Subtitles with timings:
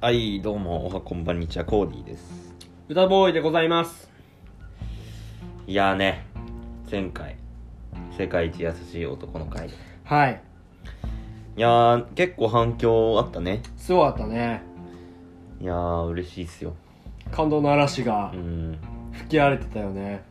[0.00, 2.54] はいどうもおはこんばんにちはコーディーです。
[2.88, 4.10] 歌ボーイでございます。
[5.66, 6.26] いやーね
[6.90, 7.36] 前回
[8.16, 9.70] 世界一優しい男の会
[10.04, 10.42] はい。
[11.56, 13.62] いやー結構反響あったね。
[13.78, 14.60] すごかったね。
[15.60, 16.74] いやー嬉しいっすよ。
[17.32, 18.78] 感動の嵐がうん。
[19.12, 20.22] 吹き荒れてたよね。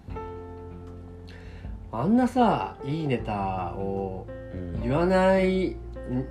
[1.92, 4.82] あんなさいいネタをうん。
[4.84, 5.76] 言わないん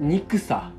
[0.00, 0.70] 憎さ。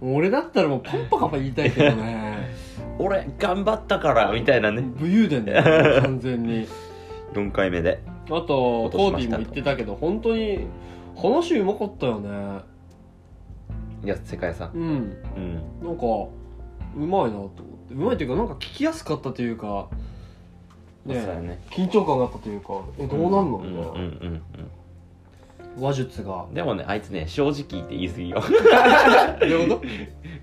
[0.00, 2.48] 俺だったらもうパンパカパ言いたいけどね。
[2.98, 4.82] 俺頑張ったからみたいなね。
[4.82, 6.66] 武勇伝だよね 完全に。
[7.34, 8.00] 4回目で。
[8.26, 10.60] あとコーディも言ってたけど本当に
[11.16, 12.60] 話うまかったよね。
[14.04, 15.16] いや世界さんうん。
[15.36, 15.86] うん。
[15.86, 16.04] なんか
[16.96, 17.94] うまいなと思って。
[17.94, 19.88] うまいっていうかなんか聞きやすかったというか
[21.04, 21.60] ねね。
[21.70, 24.42] 緊張感があったというかえどうなんのみたいな、うんうんうんうん
[25.78, 26.46] 話術が。
[26.52, 28.42] でもねあいつね正直って言い過ぎよ。
[29.40, 29.84] どういうこと？
[29.86, 29.88] い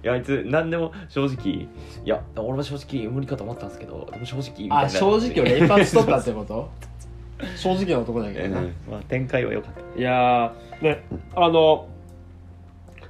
[0.03, 1.67] やあいつ何でも正直い
[2.05, 4.77] や俺は正直無理かと思ったんですけどでも正直みたいな。
[4.79, 6.69] あ正直を連発しとったってこと？
[7.55, 9.99] 正直な男だけうんどな、まあ展開は良かった。
[9.99, 11.03] いやーね
[11.35, 11.87] あの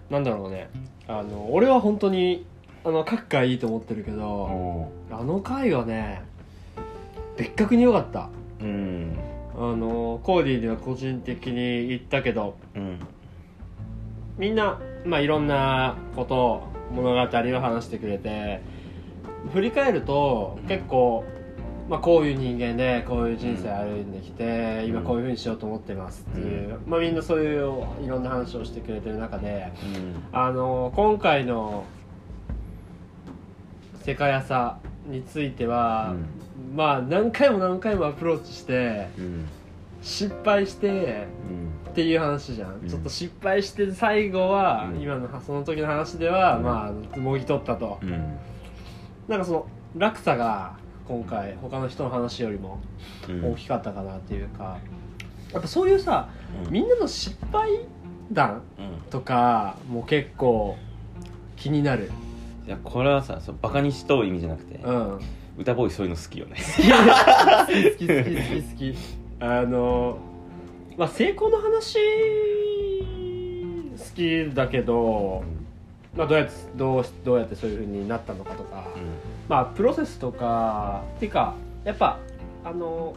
[0.09, 0.69] なんだろうね。
[1.07, 2.45] あの俺は本当に
[2.85, 6.21] あの各回いいと思ってるけどあの回はね
[7.37, 8.29] 別格に良かった。
[8.61, 9.15] うん
[9.55, 12.99] あのコーディーには個人的に言ったけどうん。
[14.37, 18.61] みんな、まあ、いろんなことを物語を話してくれて
[19.53, 21.23] 振り返ると結構、
[21.89, 29.71] まあ、こういう人間でこういう人生歩んできて今こういうふうにしようと思ってますっていう、まあ、みんなそういういろんな話をしてくれてる中で
[30.31, 31.85] あの今回の
[34.03, 34.79] 世界朝
[35.11, 36.15] については、
[36.73, 39.45] まあ何回も何回もアプローチしてうん。
[40.01, 41.91] 失敗してうん。
[41.91, 42.89] っていう話じゃん、うん。
[42.89, 45.01] ちょっと失敗して最後は、うん。
[45.01, 46.63] 今のその時の話では、うん。
[46.63, 48.37] まあもぎ取ったと、うん。
[49.27, 52.79] なんかその落差が今回他の人の話よりも
[53.29, 53.51] うん。
[53.53, 54.79] 大きかったかなっていうか、
[55.53, 56.29] やっぱそういうさ
[56.65, 56.71] うん。
[56.71, 57.69] みんなの失敗
[58.31, 59.09] 談うん。
[59.09, 60.77] とかも結構
[61.57, 62.11] 気になる
[62.65, 65.19] いやこれはさそうバカにしとう意味じゃなくてうん。
[65.57, 66.55] 歌ボーイそういうの好きよね。
[66.55, 68.95] 好き好き好き好き
[69.39, 70.17] あの
[70.97, 71.97] まあ成功の話
[73.97, 75.43] 好きだけど、
[76.15, 78.87] まあ、どうやってどうどうやってそういうふうになったのかとか、
[79.49, 82.17] まあプロセスとかっていうかやっぱ
[82.63, 83.15] あの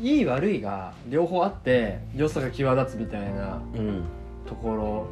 [0.00, 4.02] いいい悪いが両方あって良さが際立つみたいなうんうん。
[4.46, 5.06] ところ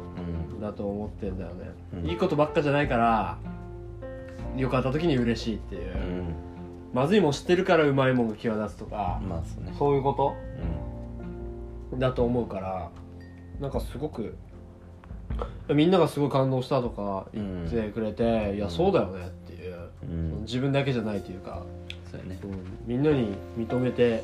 [0.51, 0.61] うん。
[0.61, 2.09] だと思ってんだよね、うん。
[2.09, 3.37] いいことばっかじゃないから
[4.57, 6.33] 良かった時に嬉しいっていう、うん。
[6.93, 9.73] まずいもん知ってるからうまいもんが際立つとか、まあそうね。
[9.77, 10.35] そういうこと？
[11.97, 12.89] うだと思うから
[13.59, 14.35] なんかすごく
[15.73, 19.75] みんながすごい感動したとか言ってくれて、いやそうだよねっていう、
[20.05, 20.35] ん。
[20.37, 21.63] うん自分だけじゃないというか、
[22.11, 22.37] そうやね。
[22.43, 22.51] うん
[22.85, 24.23] みんなに認めて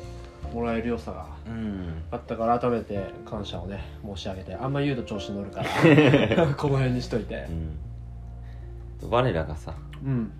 [0.52, 2.02] もらえる良さがうん。
[2.10, 7.46] あったから改めて感謝をね申し上げてあんま言うと調子乗るから この辺にしといて。
[7.48, 7.76] うん
[9.08, 9.74] 我らがさ
[10.04, 10.32] うん。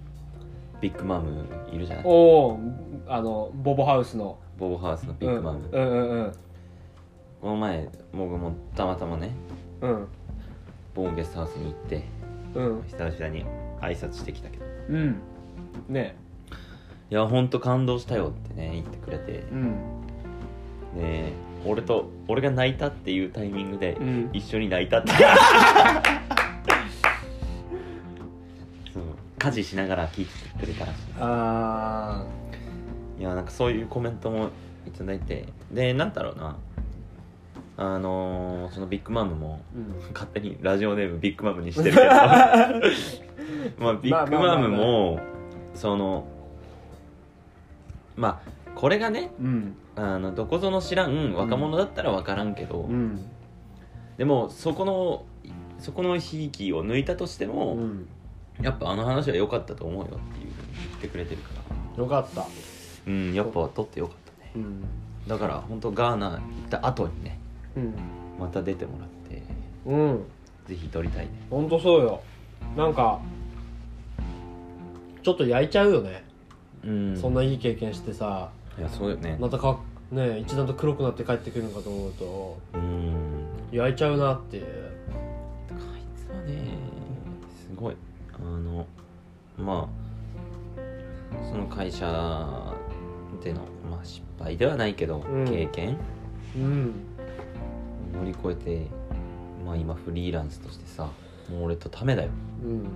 [0.81, 2.05] ビッグマムいるじゃない？
[2.07, 2.61] おお
[3.07, 4.39] あのボボハウスの。
[4.59, 6.33] ボボハウスのビッグマム、うんうんうんうん。
[7.41, 9.31] この前僕もたまたまね
[9.81, 10.07] うん。
[10.95, 12.05] ボーンゲストハウスに行って
[12.55, 12.83] うん。
[12.89, 13.45] 久々に
[13.81, 14.65] 挨拶してきたけど。
[14.91, 15.17] うん。
[15.89, 16.17] ね。
[17.11, 19.41] いやほんと感動したよってね言ってくれて。
[19.53, 19.75] うん。
[20.97, 21.33] で
[21.67, 24.31] 俺と俺が泣いたっていうタイミングでうん。
[24.33, 25.11] 一緒に泣いたって
[29.41, 30.93] 家事しながら聞いてくれたら。
[30.93, 32.27] しあ
[33.19, 34.51] いいやなんかそういうコメントも
[34.87, 35.47] いただいて。
[35.73, 36.57] でなんだろうな。
[37.79, 40.13] あのーそのビッグマムもーうん。
[40.13, 42.07] 勝手にラジオネームビッグマムにしてるけど。
[43.81, 45.19] まあビッグマムも
[45.75, 46.27] その
[48.17, 49.75] まあこれがねうん。
[49.97, 53.25] あのどこぞの知らん若者だったら分からんけど、うん。
[54.19, 55.25] でもそこの
[55.79, 58.09] そこのひいきを抜いたとしても、うん
[58.63, 60.15] やっぱあの話は良かったと思うよって
[60.45, 61.51] いうふうに言ってくれてるか
[61.97, 62.03] ら。
[62.03, 62.47] よかった。
[63.07, 64.53] うんやっぱ撮ってよかったね。
[64.57, 64.85] うん。
[65.27, 66.41] だから本当ガーナ行っ
[66.71, 67.39] た後にね
[67.77, 67.95] うん。
[68.39, 69.43] また出てもらって
[69.87, 70.25] うん。
[70.67, 71.33] ぜひ撮りたいね。
[71.51, 72.23] ほんとそうよ。
[72.77, 73.21] なんか
[75.23, 76.25] ちょっと焼いちゃうよね、
[76.85, 77.21] うん。
[77.21, 78.51] そんないい経験してさ。
[78.79, 79.37] いやそうよね。
[79.41, 79.79] またか
[80.11, 82.59] ね一段と黒くなって帰ってくるのかと思うと。
[82.75, 83.47] うん。
[83.73, 84.63] 焼いちゃうなって
[89.61, 92.07] まあその会社
[93.43, 93.61] での、
[93.91, 95.45] まあ、失敗ではないけど、うん。
[95.47, 95.97] 経験？
[96.57, 96.93] うん。
[98.13, 98.87] 乗り越えて
[99.65, 101.05] まあ今フリーランスとしてさ
[101.51, 102.31] もう俺とためだよ。
[102.65, 102.87] うん。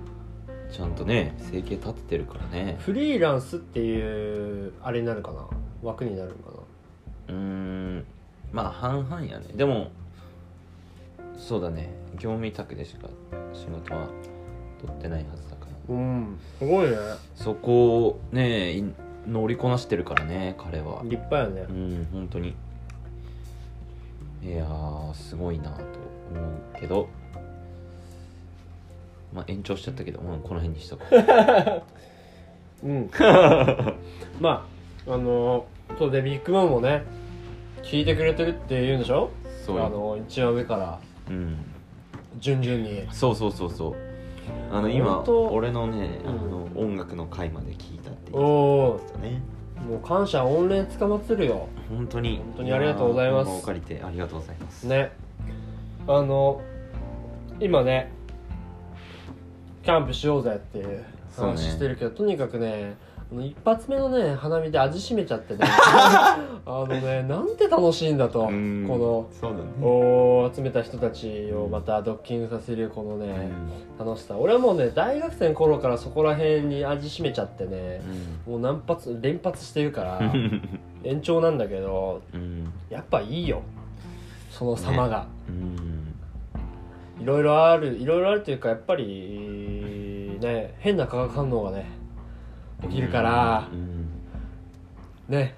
[0.71, 2.77] ちゃんとね生計立ててるからね。
[2.79, 5.47] フリーランスっていうあれになるかな？
[5.83, 6.59] 枠になるのか
[7.29, 8.05] うーん。
[8.51, 9.45] まあ半々やね。
[9.55, 9.91] でも
[11.37, 11.89] そうだね。
[12.13, 13.09] 業務委託でしか
[13.53, 14.07] 仕事は
[14.81, 15.54] 取ってないはずだ
[15.89, 16.37] うん。
[16.59, 16.97] すごいね。
[17.35, 18.83] そこをねい
[19.27, 21.01] 乗りこなしてるからね彼は。
[21.03, 21.65] 立派やね。
[21.69, 22.55] うん本当に。
[24.43, 25.81] いやーすごいなと思
[26.75, 27.07] うけど。
[29.33, 32.85] まあ延長しちゃったけど、まあ、この辺にしとこう。
[32.87, 33.09] うん。
[34.39, 34.65] ま
[35.07, 35.65] ああの
[35.99, 37.03] そうでビッグマンもね
[37.83, 39.29] 聞いてくれてるって言うんでしょ？
[39.65, 40.99] そうあの一番上から。
[41.29, 41.57] うん。
[42.39, 43.07] 順々に。
[43.11, 43.95] そうそうそうそう
[44.71, 46.29] あの今俺のね、うん。
[46.29, 49.41] あの音楽の回まで聞いたって言おおってたね。
[49.87, 51.67] もう感謝御礼つかまってるよ。
[51.89, 52.37] 本当に。
[52.37, 53.47] 本当にありがとうございます。
[53.47, 54.87] やーこの場を借りてありがとうございます。
[54.87, 55.11] ね。
[56.07, 56.61] あの
[57.59, 58.11] 今ね
[59.83, 61.05] キャンプしようぜっていう
[61.37, 62.95] 話してるけど、とにかくね
[63.33, 65.65] 一発目のね花見で味しめちゃってね。
[65.67, 68.41] あのねなんて楽しいんだと。
[68.43, 68.87] こうん。
[68.87, 69.63] のそうだね。
[69.81, 73.49] おー集めた人たちをまたドッキングさせるこのね、
[73.99, 74.37] 楽しさ。
[74.37, 78.01] 俺はもうね大学生の頃からそこら辺に味しめちゃってね
[78.47, 80.61] もう何発連発してるからうん
[81.03, 82.71] 延長なんだけどうん。
[82.89, 83.61] やっぱいいよ。
[84.51, 86.13] その様が、うん。
[87.21, 91.85] いろいろあるいろいろあるというかやっぱりね変な化学反応がね
[92.83, 93.67] 起きるから。
[93.71, 94.09] う、ん。
[95.29, 95.55] ね。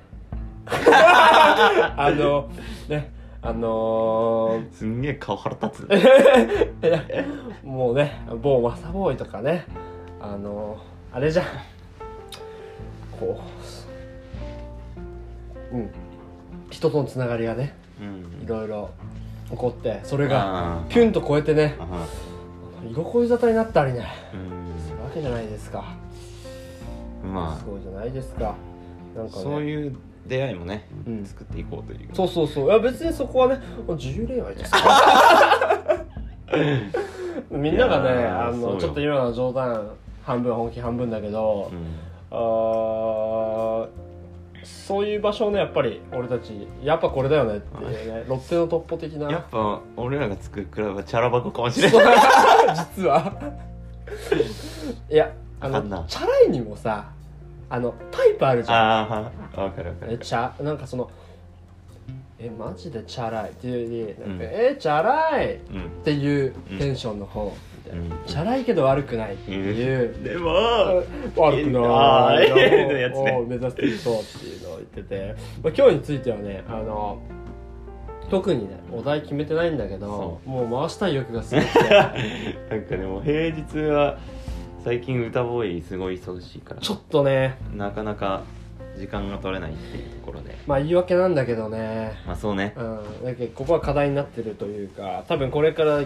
[0.65, 2.49] あの
[2.87, 3.17] ね。
[3.41, 5.89] あのすんげえ顔腹立つ。
[7.63, 9.65] もうね某マサボーイとかね。
[10.19, 11.45] あのーあれじゃん。
[13.19, 13.39] こ
[15.71, 15.75] う。
[15.75, 15.89] うん。
[16.69, 18.43] 人とのつながりがねうん。
[18.43, 18.89] いろいろ
[19.49, 21.75] 起こってそれがピュンと超えてね。
[21.79, 22.05] あ
[22.89, 24.07] 居心地沙汰になったりね。
[24.33, 24.37] う
[24.77, 24.81] ん。
[24.83, 25.85] するわけじゃないですか
[27.33, 28.55] まそうじゃないですか。
[29.15, 29.43] なんあかね。
[29.43, 29.95] そういう
[30.27, 31.25] 出会いもねうん。
[31.25, 32.09] 作っていこうという。
[32.13, 32.65] そうそうそう。
[32.65, 36.05] いや別にそこはね自由恋愛ですから
[37.57, 39.89] みんながねあのちょっと今の冗談
[40.23, 41.77] 半分本気半分だけど、うん。
[42.29, 43.87] あー
[44.63, 49.31] そういう場所をねやっぱり俺たちやっぱこれだよねっていうねロッテのトッポ的な。
[49.31, 52.15] やっぱ俺らが作るクラブはチャラ箱かもしれない。
[52.97, 53.31] 実は。
[55.09, 57.09] いやあのチャラいにもさ
[57.69, 58.77] あのタイプあるじゃん。
[58.77, 61.09] ああわかるわかるえチャなんかその
[62.39, 63.49] えマジでチャラい？
[63.49, 64.51] っていうよりなんか、うん。
[64.51, 65.55] えチャラい？
[65.55, 66.03] っうん。
[66.03, 67.51] ていうテンションの方。
[67.85, 68.25] みたいな、うん。
[68.27, 70.49] チャラいけど悪くないっていう、でも
[71.35, 72.47] 悪くあない。
[72.47, 73.31] ーのやつね。
[73.31, 77.19] を目指していこうっていうのを言ってて、まあ、今日についてはねあの
[78.29, 81.79] 特にねお題決めてないんだけどそもう回したい欲がすごくて。
[82.69, 84.17] なんかでも平日は
[84.87, 86.79] 最近歌ボーイすごい忙しいから。
[86.79, 87.57] ちょっとね。
[87.75, 88.43] なかなか
[88.97, 90.57] 時間が取れないっていうところで。
[90.65, 92.13] まあ言い訳なんだけどね。
[92.25, 92.73] まあそうね。
[92.77, 96.05] うん、だけどここは課題になってるというか多分これから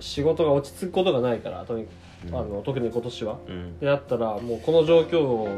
[0.00, 1.86] 仕事が落ち着くことがないからとに
[2.26, 2.34] うん。
[2.34, 3.38] あの特に今年は。
[3.46, 3.78] うん。
[3.78, 5.48] であったらもうこの状況を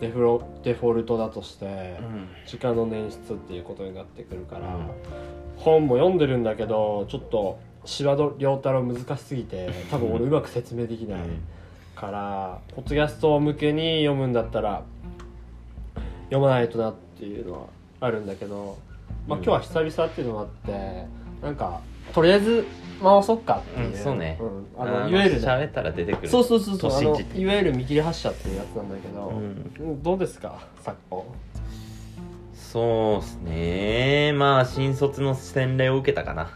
[0.00, 1.66] デフロデフォルトだとして
[2.00, 2.28] うん。
[2.46, 4.90] 時間の捻出っていうことになってくるから、うん。
[5.58, 11.20] 本も読んでるんだけどちょっと柴戸良太郎難しすぎて多分俺うまく説明できない
[11.98, 14.84] から、ポッドキャスト向けに読むんだったら
[16.24, 17.66] 読まないとなっていうのは
[18.00, 18.78] あるんだけど、
[19.26, 19.44] まあ、うん。
[19.44, 21.06] 今日は久々っていうのもあって
[21.42, 21.80] なんか
[22.14, 22.66] とりあえず
[23.02, 24.38] 回そうかっていう、うんそうね。
[24.40, 29.90] うんあのいわゆるね喋ったら出てくるそうそうそうそういわゆる見切り発車っていうやつなんだけど、うん。
[29.90, 31.24] うんどうですか昨今
[32.54, 34.32] そうっすね。
[34.34, 36.50] まあ新卒の洗礼を受けたかな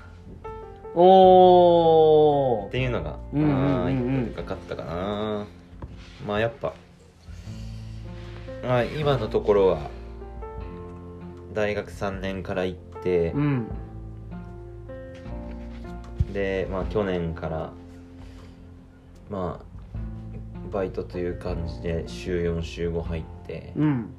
[0.94, 5.46] おっていうのがうんうんうんかかったかな。
[6.26, 6.75] まあやっぱ
[8.62, 9.90] まあ今のところは
[11.54, 13.66] 大学3年から行ってうん。
[16.32, 17.72] でまあ去年から
[19.30, 24.11] まあバイトという感じで週4週5入ってうん。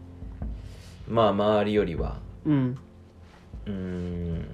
[1.07, 2.77] まあ周りよりはうん。
[3.65, 4.45] うーん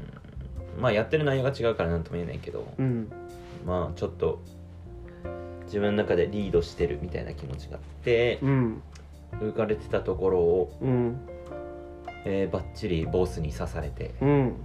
[0.79, 3.12] まあやってる内容が違うからなんとも言えないけどうん。
[3.65, 4.41] まあちょっと
[5.65, 8.81] 自分の中でリードしてるみたいな気持ちがあってうん。
[9.33, 11.19] 浮かれてたところを、うん。
[12.25, 14.55] えー、バッチリボスに刺されてうん。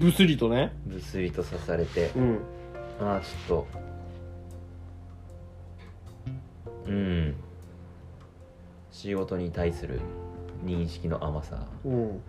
[0.00, 0.72] ブスリとね。
[0.86, 2.40] ブスリと刺されてうん。
[3.00, 3.66] まあちょっと
[6.86, 7.34] うん。
[8.92, 10.00] 仕事に対する
[10.64, 11.66] 認識の甘さ。
[11.84, 12.22] うん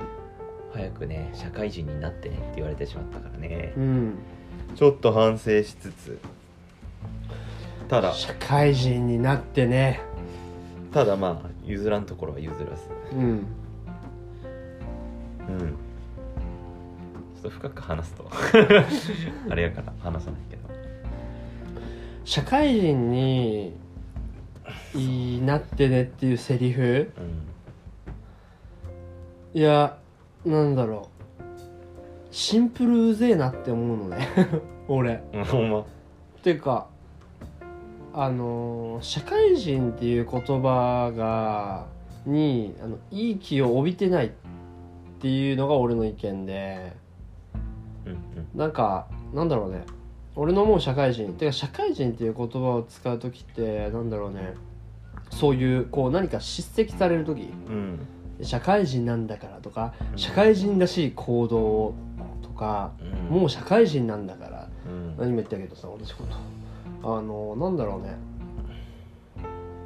[0.73, 3.73] 早くね社会人になってねって言われてしまったからね。
[3.77, 4.17] うん。
[4.75, 6.19] ちょっと反省しつつ。
[7.87, 8.13] ただ。
[8.13, 10.01] 社会人になってね。
[10.93, 12.83] ただまあ譲らんところは譲らず。
[13.13, 13.19] うん。
[13.21, 13.23] う
[15.51, 15.75] ん。
[17.35, 18.29] ちょっと深く話すと。
[19.49, 20.63] あれやから話さないけど。
[22.25, 23.73] 社会人に
[24.93, 27.09] いいなってねっていうセリフ。
[29.55, 29.59] うん。
[29.59, 29.97] いや
[30.47, 31.43] なんだろう。
[32.31, 34.27] シンプルうぜえなって思うのね。
[34.87, 35.23] 俺。
[35.33, 35.79] うんほんま。
[35.79, 35.83] っ
[36.43, 36.87] ていうか
[38.13, 41.85] あのー社会人っていう言葉が
[42.25, 44.31] にあのいい気を帯びてないっ
[45.19, 46.93] ていうのが俺の意見で。
[48.05, 48.19] うんうん。
[48.55, 49.83] なんかなんだろうね。
[50.35, 51.33] 俺の思う社会人。
[51.33, 54.53] てか社会人っていう言葉を使う時ってなんだろうね。
[55.31, 57.99] そういうこう何か叱責される時うん
[58.41, 60.17] 社会人なんだからとかうん。
[60.17, 61.95] 社会人らしい行動を
[62.41, 62.91] とか
[63.29, 63.39] うん。
[63.39, 65.17] もう社会人なんだからうん。
[65.17, 66.23] 何も言ったけどさ私こ
[67.03, 67.17] と。
[67.17, 68.17] あのなんだろうね。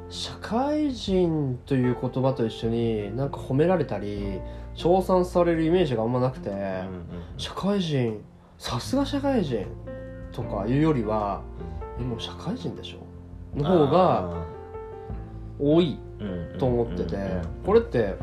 [0.08, 4.40] 社会人という言葉と一緒になんか褒められたり
[4.74, 6.90] 称賛されるイメージがあんまなくて、うんうん
[7.38, 8.20] 社会人
[8.58, 9.66] さすが社会人
[10.30, 11.40] とかいうよりは
[11.98, 13.58] えもう社会人でしょ。
[13.58, 14.44] の方が
[15.58, 16.24] 多いう
[16.56, 16.58] ん。
[16.58, 17.16] と思ってて
[17.64, 18.16] これって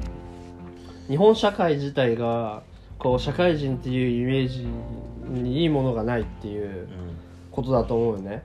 [1.10, 2.62] 日本社会自体が
[3.00, 4.68] こう社会人っていうイメージ
[5.28, 6.88] にいいものがないっていう
[7.52, 8.44] ことだと思うよね。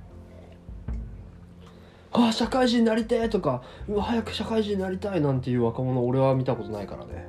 [2.13, 7.27] ああ社会人になりてえとかうわ早く社会人になりたいなんていう若者俺は見たことないからね。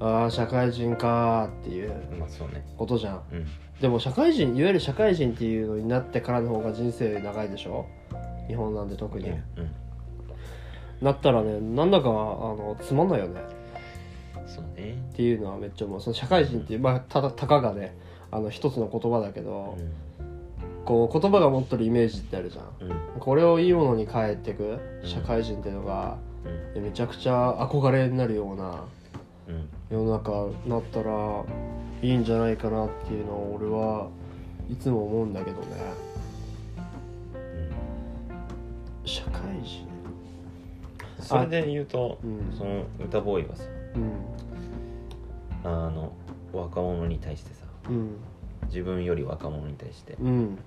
[0.00, 1.92] ああ社会人かーっていう
[2.76, 3.22] ことじゃん。
[3.32, 3.46] うん。
[3.80, 7.86] でも社会人いわゆる社会人っていうのになってからの方が人生長いでしょ？
[8.48, 9.40] 日本なんで特に、うん。
[11.00, 13.40] なったらねなんだかあのつまんないよね
[14.46, 14.92] そうね。
[15.12, 16.00] っていうのはめっちゃ思う。
[16.00, 17.96] その社会人っていうまあただたかがね
[18.30, 19.76] あの一つの言葉だけど、
[20.84, 22.66] こう言葉が持ってるイメージってあるじゃん。
[23.18, 25.08] これをいいものに変えていくうん。
[25.08, 26.16] 社会人っていうのが、
[26.74, 26.82] うん。
[26.82, 28.84] めちゃくちゃ憧れになるような
[29.48, 29.68] うん。
[29.90, 30.30] 世の中
[30.64, 31.44] になったら
[32.02, 34.08] いいんじゃないかなっていうのを俺は
[34.70, 35.66] いつも思うんだけどね。
[39.04, 39.88] 社会人。
[41.20, 42.56] それで言うとうん。
[42.56, 43.64] その歌ボーイはさ
[45.64, 45.70] うん。
[45.70, 46.12] あの
[46.52, 48.16] 若者に対してさうん。
[48.66, 50.58] 自分より若者に対してうん。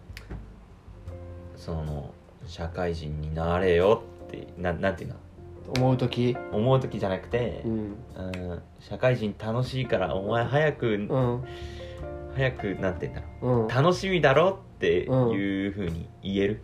[1.55, 2.13] その
[2.47, 5.15] 社会人になれよってななんていうの？
[5.77, 6.35] 思う時？
[6.51, 7.71] 思う時じゃなくてう、ん。
[7.71, 7.75] う
[8.55, 11.43] ん、社会人楽しいからお前早く、うん。
[12.33, 13.51] 早くなんて言うんだろう？
[13.63, 13.65] ん。
[13.67, 16.63] う楽しみだろっていうふうに言える、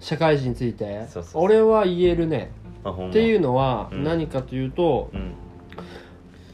[0.00, 1.06] 社会人について？
[1.08, 1.42] そうそうそう。
[1.44, 2.50] 俺は言えるね。
[2.84, 2.92] ま。
[2.92, 4.04] っていうのはうん。
[4.04, 5.32] 何かというと、うん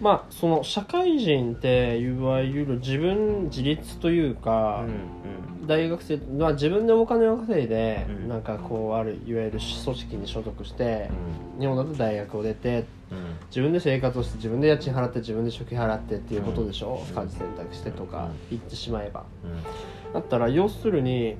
[0.00, 5.66] まあその社会人っていわゆる自分自立といううか、ん。
[5.66, 8.28] 大学生、まあ、自分でお金を稼いで、うん。
[8.28, 11.08] なんかこうあるいわゆる組織に所属して
[11.56, 11.60] う、ん。
[11.60, 13.36] 日本だと大学を出てうん。
[13.48, 17.14] 自分で生活をして自分で家賃払って自分で食費払ってっていうことでしょ、うん。
[17.14, 19.24] 家事選択してとか言ってしまえば。
[19.42, 20.12] うん。
[20.12, 21.36] だったら要するに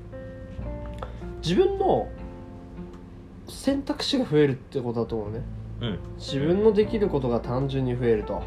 [1.43, 2.09] 自分の
[3.49, 5.43] 選択肢が増えるってことだと思うね
[5.81, 5.99] うん。
[6.17, 8.43] 自分のできることが単純に増えると。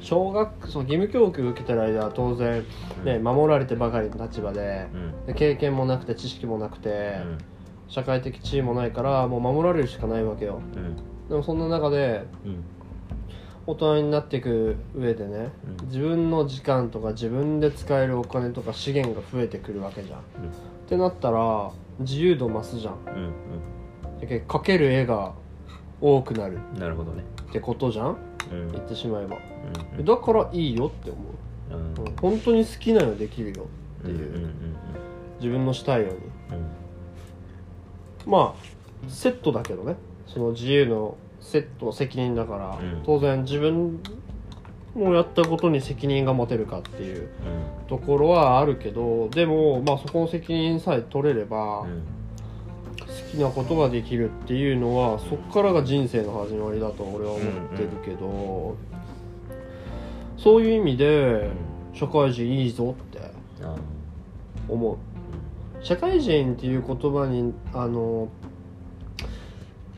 [0.00, 2.62] 小学その義務教育を受けてる間は当然、
[2.98, 3.04] うん。
[3.06, 5.26] ね、守られてばかりの立場でうん。
[5.26, 7.38] で経験もなくて知識もなくて、うん。
[7.88, 10.60] 社会的地位もないからもう守られるしかないわけよ。
[10.76, 10.96] うん。
[11.28, 12.64] でもそんな中でうん。
[13.66, 15.86] 大人になっていく上でね、うん。
[15.86, 20.22] 自分の時間とか自分で使えるお金とか資源が増えてくるわけじゃん、っ
[20.86, 21.70] てなったら
[22.00, 22.94] 自由度増すじゃん。
[23.06, 24.20] うん。
[24.20, 25.32] だけど描ける絵が
[26.00, 26.58] 多くなる。
[26.74, 27.24] うんなるほどね。
[27.48, 28.16] ってことじゃん？
[28.52, 28.72] うん。
[28.72, 29.36] 言ってしまえば。
[29.98, 31.74] うんだからいいよって思う。
[31.74, 32.06] うん。
[32.06, 32.16] うん。
[32.16, 33.66] 本当に好きなのできるよ
[34.02, 34.54] っていう、うんうん
[35.40, 36.16] 自分のしたいように。
[38.26, 38.30] うん。
[38.30, 39.96] まあセットだけどね。
[40.26, 43.02] その自由のセット責任だから、うん。
[43.04, 44.00] 当然自分
[44.96, 47.28] のやったことに責任が持てるかっていう
[47.88, 51.86] ところはあるけどでもまあそこの責任さえ取れれば、う
[53.30, 57.42] きなことができるっていうのはそっからが人生の始まりだと俺は思っ
[57.76, 58.76] てるけど、
[60.36, 61.50] そういう意味で
[61.92, 63.20] 社会人いいぞって
[63.62, 63.74] あ
[64.68, 64.96] 思う。
[65.84, 68.28] 社会人っていう言葉にあの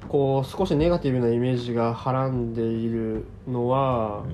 [0.09, 4.25] こう少しネガティブなイメージがはらんでいるのは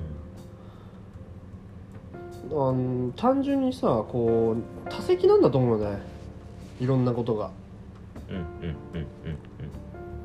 [2.49, 2.69] う、ん。
[2.69, 5.97] あの単純にさこう多責なんだと思うね。
[6.79, 7.45] いろんなことが。
[7.45, 7.62] うんうんうんうん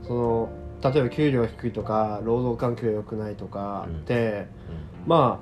[0.03, 0.49] その
[0.83, 3.97] 例えば給料が低いとか労働環境が良くないとかうん。
[3.97, 4.47] って、
[5.07, 5.41] ま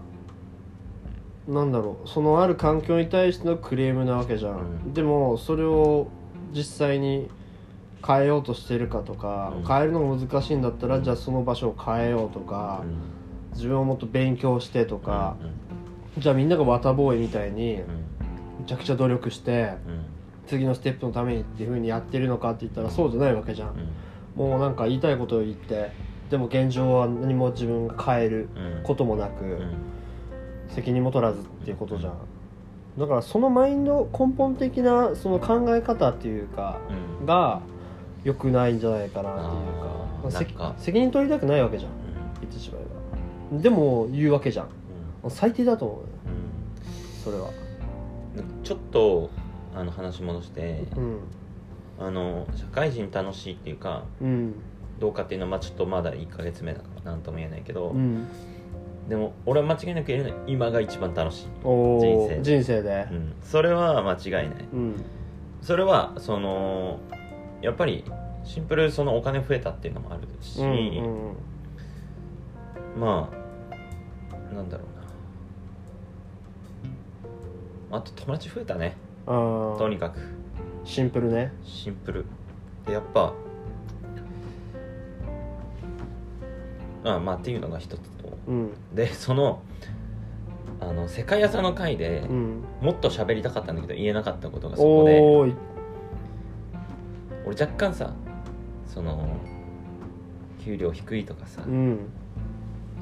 [1.48, 4.94] あなんだろうそのある環境に対してのクレームなわけじゃん、うん。
[4.94, 6.08] でもそれを
[6.52, 7.28] 実際に
[8.04, 9.64] 変えようとしてるかとか、うん。
[9.64, 12.84] 変えるのが難しいんだったらじゃあその場所を変えようとか、
[13.52, 15.36] 自分をもっと勉強してとか、
[16.18, 17.82] じゃあみんながワタボーイみたいに
[18.58, 20.15] めちゃくちゃ努力してうん
[20.46, 23.68] 次のステップのためにっていう風にやってるのかって言ったらそうじゃないわけじゃん、
[24.36, 24.50] うん。
[24.50, 25.90] もうなんか言いたいことを言って
[26.30, 29.76] でも現状は何も自分が変えるうんこともなく、うん。
[30.68, 32.14] 責任も取らずっていうことじゃん。
[32.98, 36.78] だからそのマインド根本的なその考え方っていうか
[37.20, 37.26] うん。
[37.26, 37.60] が
[38.24, 39.50] 良くないんじゃないかなっていう
[40.20, 40.74] あかせーなんか。
[40.78, 41.90] 責任取りたくないわけじゃん。
[42.40, 43.62] 言ってしまえば。
[43.62, 44.68] でも言うわけじゃん。
[45.28, 46.04] 最低だと思うよ。
[46.26, 47.22] うん。
[47.22, 47.48] それは。
[47.48, 47.56] うん
[48.62, 49.30] ちょっと
[49.76, 51.18] あの話戻してうん。
[51.98, 54.54] あの社会人楽しいっていうかうん。
[54.98, 58.26] どうかっていうのはまあちょっとまだ1ヶ月目だから何とも言えないけど、うん。
[59.08, 63.06] でも俺は間違いなく言えるのは今が一番楽しい、人生人生で。
[63.10, 64.64] うん、それは間違いない。
[64.72, 65.04] うん。
[65.60, 66.98] それはその
[67.60, 68.04] やっぱり
[68.44, 70.68] シンプルそのお金増えたっていうのもあるし、うん
[72.94, 73.00] うん。
[73.00, 74.84] まあなんだろ
[77.90, 77.98] うな。
[77.98, 80.20] あと友達増えたねとにかく。
[80.84, 81.52] シンプルね。
[81.64, 82.24] シンプル。
[82.86, 83.32] でやっぱ
[87.04, 88.38] あまあっていうのが一つと。
[88.46, 88.70] うん。
[88.94, 89.62] でその
[90.80, 92.62] あの世界屋さんの会でうん。
[92.80, 95.20] もっと喋りたかったんだけど言えなかったことがそこで。
[97.44, 98.12] 俺若干さ
[98.86, 99.36] その
[100.64, 102.08] 給料低いとかさ、うん。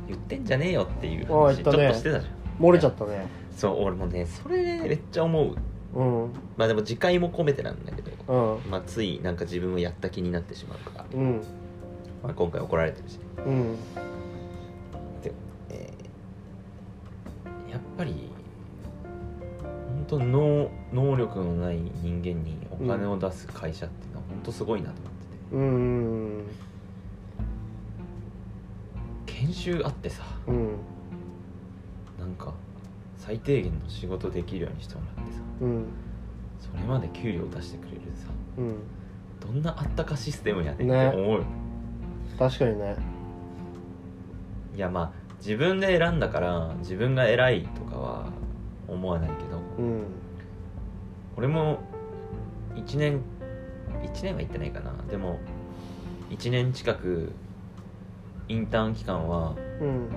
[0.07, 2.35] 言ってんじゃねえよっていう話ちょっとしてたじゃん。
[2.59, 3.27] 漏れちゃったね。
[3.57, 5.55] そう俺もねそれねめっちゃ思う
[5.95, 6.33] うん。
[6.57, 8.71] まあでも次回も込めてなんだけど、うん。
[8.71, 11.43] まあ、ついなんか自分をやった気になってしまうから、うん。
[12.23, 13.19] まあ、今回怒られてるし。
[13.39, 13.77] うん。
[15.23, 15.33] で、
[15.71, 16.05] えー
[17.71, 18.31] やっぱり
[19.73, 26.47] 本当能能力のない人間にお金を出す会社っていうのは本当すごいなと思ってて、うん。
[29.27, 30.77] 研修あってさうん。
[32.19, 32.55] なんか
[33.25, 35.41] 最低限の仕事できるようにしてもらってさ。
[35.63, 35.87] うん。
[36.61, 38.27] それまで給料出してくれるさ。
[38.59, 38.77] うん。
[39.41, 41.45] どんなあったかシステムやねんねって思うよ、
[42.39, 42.97] 確かにね。
[44.75, 48.29] いやまあ自分で選んだから自分が偉いとかは
[48.89, 50.05] 思わないけど、うん。
[51.37, 51.79] 俺も
[52.75, 53.21] 1年
[54.03, 54.93] 1年は行ってないかな。
[55.11, 55.39] でも
[56.31, 57.33] 1年近く
[58.49, 60.09] インターン期間はうん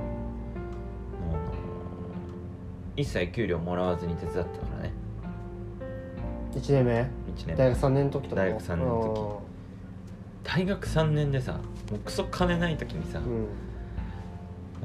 [2.97, 4.91] 一切給料もらわずに手伝ってたからね。
[6.55, 7.07] 1年目？1
[7.45, 8.41] 年大学3年の時とか？
[8.41, 9.41] 大学三年の
[10.43, 11.59] 大学3年でさも
[11.97, 13.47] うクソ金ない時にさ、うん。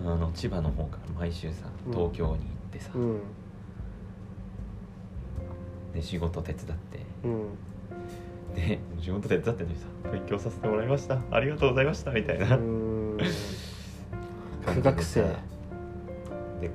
[0.06, 1.92] あの千葉の方から毎週さうん。
[1.92, 2.38] 東京に行っ
[2.70, 3.20] てさ、うん。
[5.94, 7.00] で仕事手伝って。
[7.24, 7.48] うん。
[8.54, 11.18] で仕事手伝ってにさ勉強させてもらいました。
[11.30, 12.58] ありがとうございましたみたいな、
[14.82, 15.22] 学生。
[16.60, 16.70] で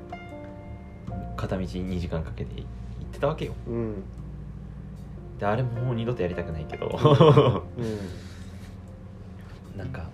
[1.38, 2.66] 片道2時間かけて行っ
[3.14, 3.54] てたわけよ。
[3.68, 4.04] うん。
[5.40, 6.88] であれもう二度とやりたくないけど。
[7.78, 9.78] うん。
[9.78, 10.10] なんか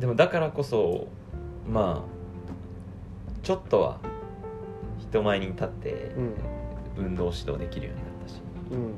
[0.00, 1.06] でもだからこそ
[1.70, 2.08] まあ
[3.44, 3.98] ちょっとは
[4.98, 6.34] 人前に立ってうん。
[6.96, 8.40] 運動指導できるようになったし。
[8.72, 8.94] うん。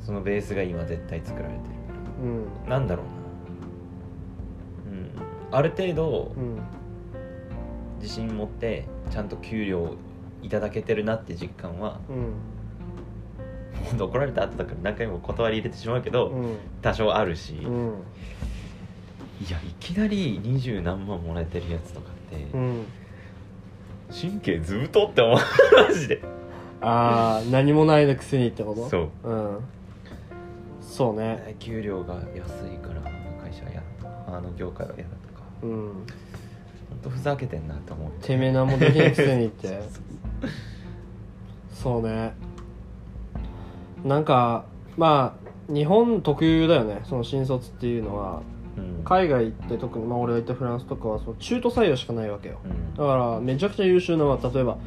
[0.00, 1.64] そのベースが今絶対作られてる
[2.22, 2.68] うん。
[2.68, 3.06] なんだろう
[4.92, 4.96] な。
[4.96, 5.10] うん。
[5.50, 6.58] ある程度うん
[8.00, 9.94] 自信持ってちゃんと給料
[10.42, 12.12] いただけてるなって実感はう
[13.96, 14.00] ん。
[14.00, 16.56] 怒られた後だから何回も断り入れてしまうけど、うん。
[16.82, 17.88] 多少あるし、いうん。
[19.50, 22.84] やいきなり二十何万もらえてるやつとかって、うん。
[24.10, 25.38] 神経ずぶとって思う。
[25.88, 26.22] マジで。
[26.82, 28.88] ああ何もないくせにってこと？
[28.88, 29.28] そう。
[29.28, 29.58] うん。
[30.80, 31.56] そうね。
[31.58, 33.00] 給料が安いから
[33.42, 35.44] 会社は嫌だとかあの業界は嫌だとか。
[35.62, 35.92] うん
[37.02, 38.36] とふざけてんなって思うて。
[38.36, 39.80] めえ何もできないくせにって。
[41.72, 42.34] そうね。
[44.04, 44.64] なんか
[44.96, 45.36] ま
[45.68, 47.00] あ日本特有だよね。
[47.04, 48.42] その新卒っていうのは。
[48.76, 49.04] うん。
[49.04, 52.58] 海外行って特に、まあ、俺が行ったフランスとかはその中途採用しかないわけよ。
[52.64, 52.94] うん。
[52.94, 54.78] だからめちゃくちゃ優秀な、まあ例えば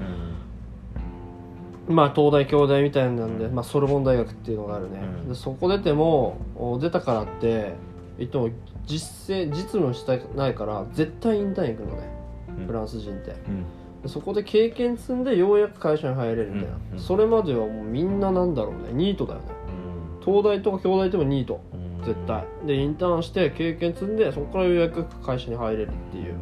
[1.90, 1.96] うん。
[1.96, 5.30] まあ東大京大みたいなんで、まあ、ソルボン大学っていうのがあるね、うん。
[5.30, 7.74] でそこ出てもお出たからって
[8.18, 8.50] 言っても
[8.86, 12.10] 実践実務したくないから絶対インターン行くのね。
[12.60, 12.68] うん。
[12.68, 13.32] フランス人って。
[13.32, 13.66] うん。
[14.04, 16.94] でそこで経験積んでようやく会社に入れるみたいな、うん。
[16.94, 17.00] うん。
[17.00, 18.94] それまではもうみんななんだろうね。
[18.94, 19.46] ニートだよね。
[20.24, 21.62] 東大とか京大でもニート。
[21.74, 22.06] うん。
[22.06, 22.46] 絶対。
[22.66, 26.36] でインターンして経験積んでそこからようやく会社に入れるっていう。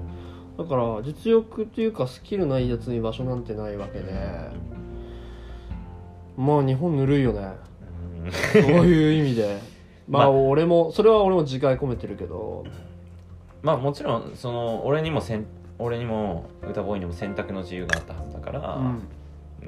[0.58, 4.12] だから実力っていうかスキルないやつに場所なんてないわけで。
[6.38, 7.48] まあ日本ぬるいよね。
[8.26, 8.32] うん。
[8.32, 9.60] そういう意味で
[10.12, 12.66] まあまあ俺もそれは俺も自戒込めてるけど。
[13.64, 15.46] まあもちろんその俺にもせん
[15.80, 18.82] 俺にも歌ボーイにも選択の自由があったはずだから、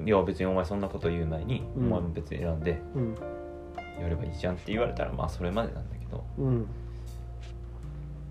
[0.06, 1.86] いや別にお前そんなこと言う前に、うん。
[1.88, 3.16] お前も別に選んでうん。
[4.02, 6.24] やればいいじゃんって言われたらまあそれまでなんだけど。
[6.40, 6.68] うん。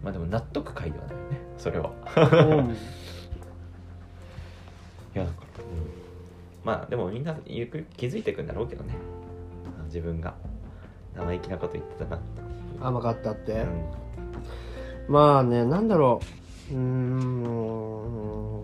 [0.02, 1.40] まあでも納得解ではないよね。
[1.56, 1.90] それは。
[1.90, 2.70] うん。
[5.14, 5.64] いやだから、
[6.64, 8.94] まあでもみんなゆく気づいていくんだろうけどね。
[9.86, 10.34] 自分が
[11.16, 12.20] 生意気なこと言ってたな。
[12.80, 15.12] 甘かったって、うん。
[15.12, 16.20] まあねなんだろ
[16.70, 16.74] う。
[16.74, 18.62] うーん。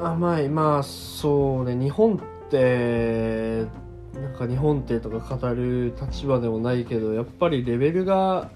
[0.00, 1.76] 甘いまあそうね。
[1.76, 2.18] 日本っ
[2.50, 3.66] て
[4.14, 8.50] なんか日本ってとか語る立場でもないけどやっぱりレベルが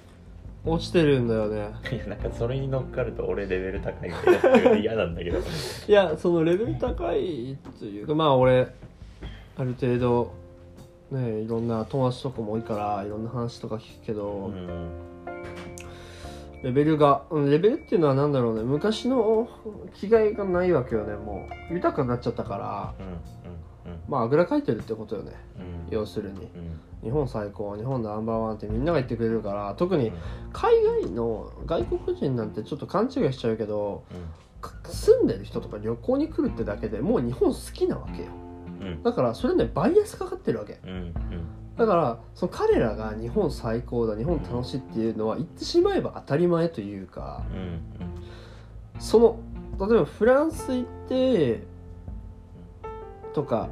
[0.64, 1.70] 落ちてるんだよね。
[1.92, 5.38] いやなんかそれに乗っかると俺レベル高いってる嫌なんだけど。
[5.38, 5.42] い
[5.86, 8.66] やそのレベル高いというかまあ俺
[9.56, 10.32] ある程度
[11.10, 14.90] ねいろんな友達とかも多いからいろんな話とか聞くけど、うん
[16.62, 19.48] レベルがうんレベルっていうのは何だろうね昔の
[19.94, 21.74] 気概がないわけよねもう。
[21.74, 25.94] 豊かになっちゃったからうんうんまああぐらかいてるってことよねうん。
[25.94, 26.40] 要するに。
[26.40, 26.80] うん。
[27.02, 30.12] 日本最高日本ナンバーワンってみんなが言ってくれるから特に
[30.52, 34.02] 海外の外国人なんてちょっと勘違いしちゃうけど
[34.60, 38.28] か住んでる人とか旅行に来るってだけでもう日本好きなわけよ
[39.02, 40.78] だからそれねバイアスかかってるわけ。
[41.76, 47.80] だからその彼らが日本最高だ日本楽しいっていうのは言ってしまえば当たり前というかうん
[48.98, 49.38] その
[49.78, 51.62] 例えばフランス行って
[53.34, 53.68] とか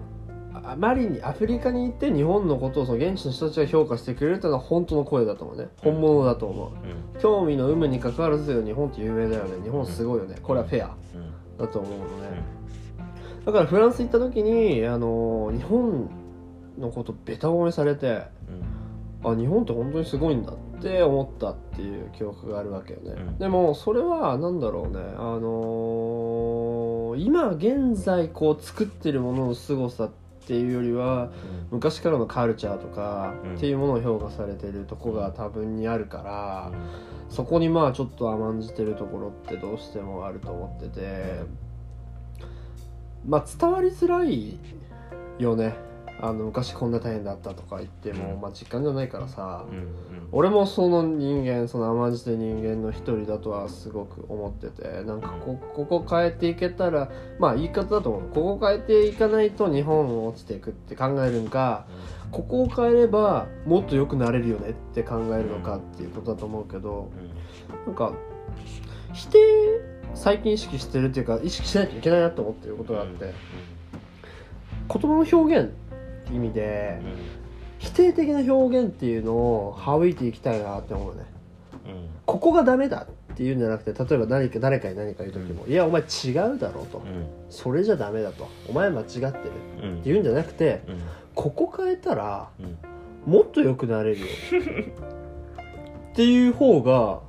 [0.62, 5.68] あマリにアフリカに行って日本のことをその現地の人たちが評価してくれるっていうのは本当の声だと思うね。
[5.78, 6.68] 本物だと思う。
[7.14, 7.20] うん。
[7.20, 9.62] 興味の有無に関わらず日本って有名だよね。
[9.62, 10.36] 日本すごいよね。
[10.42, 11.58] これはフェアうん。
[11.58, 12.42] だと思うのね
[13.44, 16.10] だからフランス行った時にあの日本
[16.78, 18.22] のことベタ褒めされて
[19.22, 23.38] あ日本って本当にすごいんだって思ったっていう記憶があるわけよね、うん。
[23.38, 30.10] でもそれは何だろうねあのー今現在こう作ってるものの凄さっ
[30.46, 31.30] ていうよりは
[31.70, 33.54] 昔からのカルチャーとかうん。
[33.54, 36.72] っていうものを評価されてるとこが多分にあるから、
[37.28, 41.42] そこにまあちょっと甘んじてるところってどうしてもあると思ってて
[43.26, 44.58] まあ伝わりづらい
[45.38, 45.76] よね。
[46.20, 48.40] あの昔こんな大変だったとか言っても、うん。
[48.40, 49.84] まあ実感じゃないからさ、うんうん。
[50.32, 58.30] 俺もその人間その甘んじて人間の一人だとはすごく思っててなんかこここ変えていけたらまあ言い方だと思う。
[58.30, 61.86] ここ変えていかないと日本落ちていくって考えるんか
[62.30, 67.10] ここを変えればもっと良くなれるよねって考えるのかっていうことだと思うけど
[67.86, 68.12] なんか
[69.12, 69.38] 否定
[70.14, 73.32] 最近意識してるっていうか意識しないといけないなと思ってることがあって
[74.88, 77.00] 言葉の表現って意味で
[77.78, 81.24] 否定的な表現っていうのを省いていきたいなって思うね。
[82.26, 87.02] ここがダメだっていうんじゃなくて例えば何か誰かに何か言う時も、いやお前違うだろうと、
[87.50, 88.48] それじゃダメだと。
[88.68, 89.34] お前間違ってるって
[90.04, 90.80] 言うんじゃなくて
[91.34, 92.48] ここ変えたら
[93.26, 94.26] もっと良くなれるよ。
[96.12, 97.20] っていう方が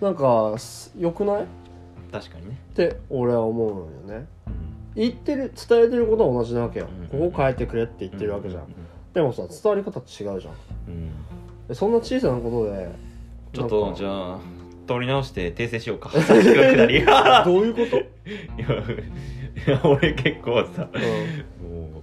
[0.00, 1.42] なんかす良くない？
[1.42, 1.46] っ
[2.14, 2.56] 確かにね。
[2.74, 3.74] て俺は思う
[4.06, 4.28] のよね。
[4.94, 7.08] 言ってる伝えてることは同じなわけよ、うん。
[7.08, 8.66] ここ変えてくれって言ってるわけじゃん、
[9.12, 10.02] でもさ伝わり方違
[10.36, 10.54] うじゃん。
[10.86, 11.10] うん。
[11.66, 12.88] でそんな小さなことで
[13.52, 14.38] ちょっとじゃあ
[14.86, 16.10] 取り直して訂正しようか。
[17.44, 18.02] どういうこと、い
[19.66, 21.90] や俺結構さうん。
[21.92, 22.02] もう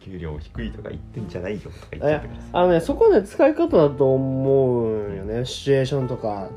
[0.00, 5.44] 給料低いとか言ってんじゃないよとか言っちゃったからさあのねそこはね使い方だと思うよね。
[5.44, 6.50] シチュエーションとか。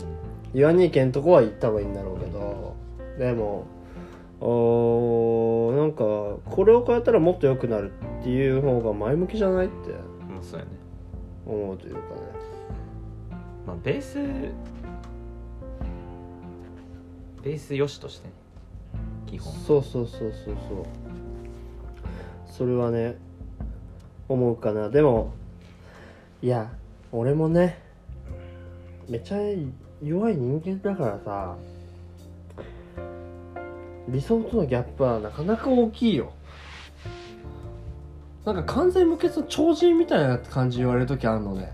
[0.53, 2.75] 言わにいけんとこは言った方がいいんだろうけど
[3.17, 3.65] でも
[4.39, 6.03] おーなんか
[6.49, 9.91] これを変えたらもっと良くなるっていう方が前向きじゃないって
[10.29, 10.71] まあそうやね。
[11.45, 12.05] 思うというかね。
[13.65, 14.19] まあベース
[17.41, 18.33] ベースよしとしてね。
[19.25, 19.53] 基本。
[19.53, 20.55] そうそうそうそうそう。
[22.45, 23.17] それはね
[24.29, 24.89] 思うかな。
[24.89, 25.33] でも
[26.41, 26.71] いや
[27.11, 27.81] 俺もね
[29.09, 29.37] めちゃ
[30.03, 31.55] 弱い人間だからさ
[34.09, 36.31] 理想とのギャップはなかなか大きいよ。
[38.45, 41.71] なんか完全無欠の超人みたいな感じ言われる時あるのね。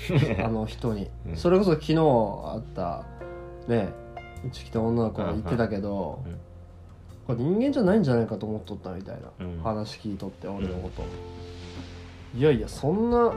[0.42, 1.36] あの人に、うん。
[1.36, 3.04] それこそ昨日会った
[3.68, 3.92] ね
[4.46, 6.38] うち来た女の子が言ってたけど、うん。
[7.26, 9.60] これ人間じゃないんじゃないかと思っとったみたいな、うん。
[9.62, 11.02] 話聞いとって俺のこと、
[12.36, 13.32] いやいやそんな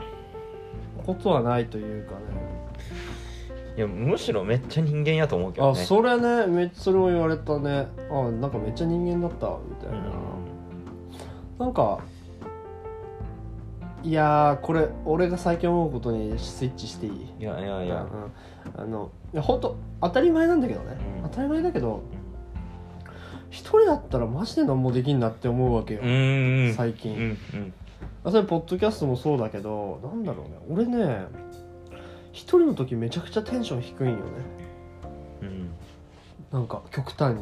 [1.05, 2.19] ことはないというかね
[3.77, 5.81] いやむしろめっちゃ人間やと思うけどね。
[5.81, 7.87] あそれねめっちゃそれも言われたね。
[8.09, 10.11] あなんかめっちゃ人間だったみたいな、
[11.59, 11.99] なんか
[14.03, 17.11] いやーこれ俺が最近思うことにスイッチしていい？
[17.39, 18.07] いやいやいや。
[18.75, 21.29] うん、あのいや本当当たり前なんだけどね、うん。
[21.29, 22.01] 当たり前だけど
[23.51, 26.73] 一人だったらマジで何もできんなって思うわけよ、うん。
[26.75, 27.23] 最近、うんう
[27.57, 27.73] ん。
[28.23, 30.57] あそれポッドキャストもそうだけどなんだろうね。
[30.69, 31.25] 俺ね
[32.37, 34.21] 一人の時めちゃくちゃテンション低いんよね。
[35.41, 35.71] うん。
[36.51, 37.39] なんか極端に。
[37.39, 37.41] う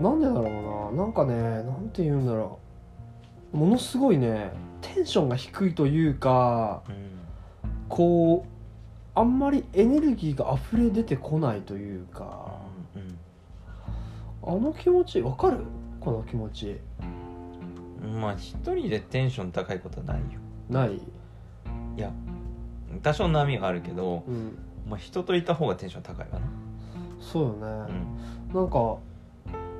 [0.00, 1.02] んなんでだろうな。
[1.04, 2.58] なんかねなんて言うんだろ
[3.54, 3.56] う。
[3.56, 7.20] ものすごいねテンションが低いというかうん。
[7.88, 8.50] こう
[9.14, 12.58] あんまりエネルギーが溢れ出てこないというか。
[12.94, 13.16] うん
[14.44, 15.58] あの気持ちわかる？
[16.00, 16.78] この気持ち。
[18.02, 20.24] うんまあ一人でテンション高いことはないよ。
[20.68, 20.96] ない？
[20.96, 21.00] い
[21.96, 22.10] や
[23.00, 24.58] 多少波があるけど、うん。
[24.88, 26.46] まあ、人といた方がテンション高いわな。
[27.20, 27.56] そうよね、
[28.50, 28.54] うん。
[28.54, 28.96] なんか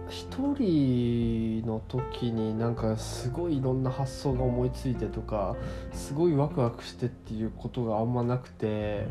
[0.08, 0.26] 一
[0.58, 5.56] 人の時になんかすごいいろんな発想が思いついてとか
[5.92, 9.06] すごいワクワクしてっていうことがあんまなくて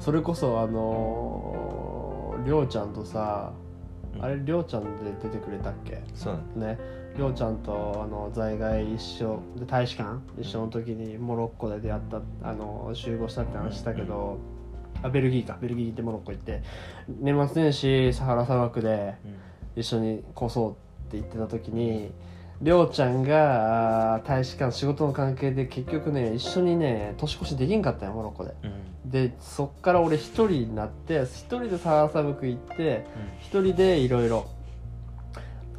[0.00, 3.52] それこそあのりょうちゃんとさ
[4.16, 4.24] うん。
[4.24, 6.02] あれりょうちゃんで出てくれたっけ？
[6.14, 6.78] そうね
[7.18, 14.38] りょうちゃんとあの在外一緒で大使館一緒の時にモロッコで出会ったあの集合したって話したけど、
[15.02, 15.58] あベルギーか。
[15.60, 16.62] ベルギー行ってモロッコ行って
[17.20, 19.16] 年末年始サハラ砂漠で
[19.74, 20.74] 一緒に越そうっ
[21.10, 22.12] て言ってた時に
[22.62, 28.54] りょうちゃんが大使館仕事の関係で結局ね一緒にね年越しできんかったよモロッコで。
[28.62, 28.70] うん。
[28.70, 33.06] うんでそっから俺一人になって一人でサハラ砂漠行って
[33.40, 34.46] 一人でいろいろ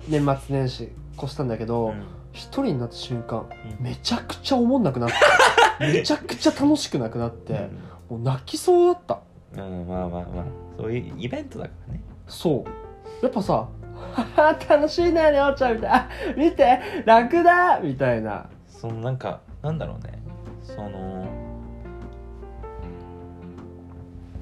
[0.08, 0.90] 年末年始
[1.22, 2.04] 越したんだけど、うん。
[2.32, 3.84] 一人になった瞬間うん。
[3.84, 5.16] めちゃくちゃ思んなくなって
[5.80, 7.70] めちゃくちゃ楽しくなくなって、
[8.10, 9.20] もう泣きそうだった。
[9.56, 10.46] うん、まあまあまあ
[10.78, 12.02] そういうイベントだからね。
[12.28, 12.66] そ
[13.22, 13.26] う。
[13.26, 13.54] やっぱさ
[14.14, 15.96] 「は は楽しいねりょうちゃん」みたいな。
[15.98, 18.46] あ「見て楽だ!」みたいな。
[18.68, 20.20] そのなんかなんだろうね。
[20.64, 21.26] その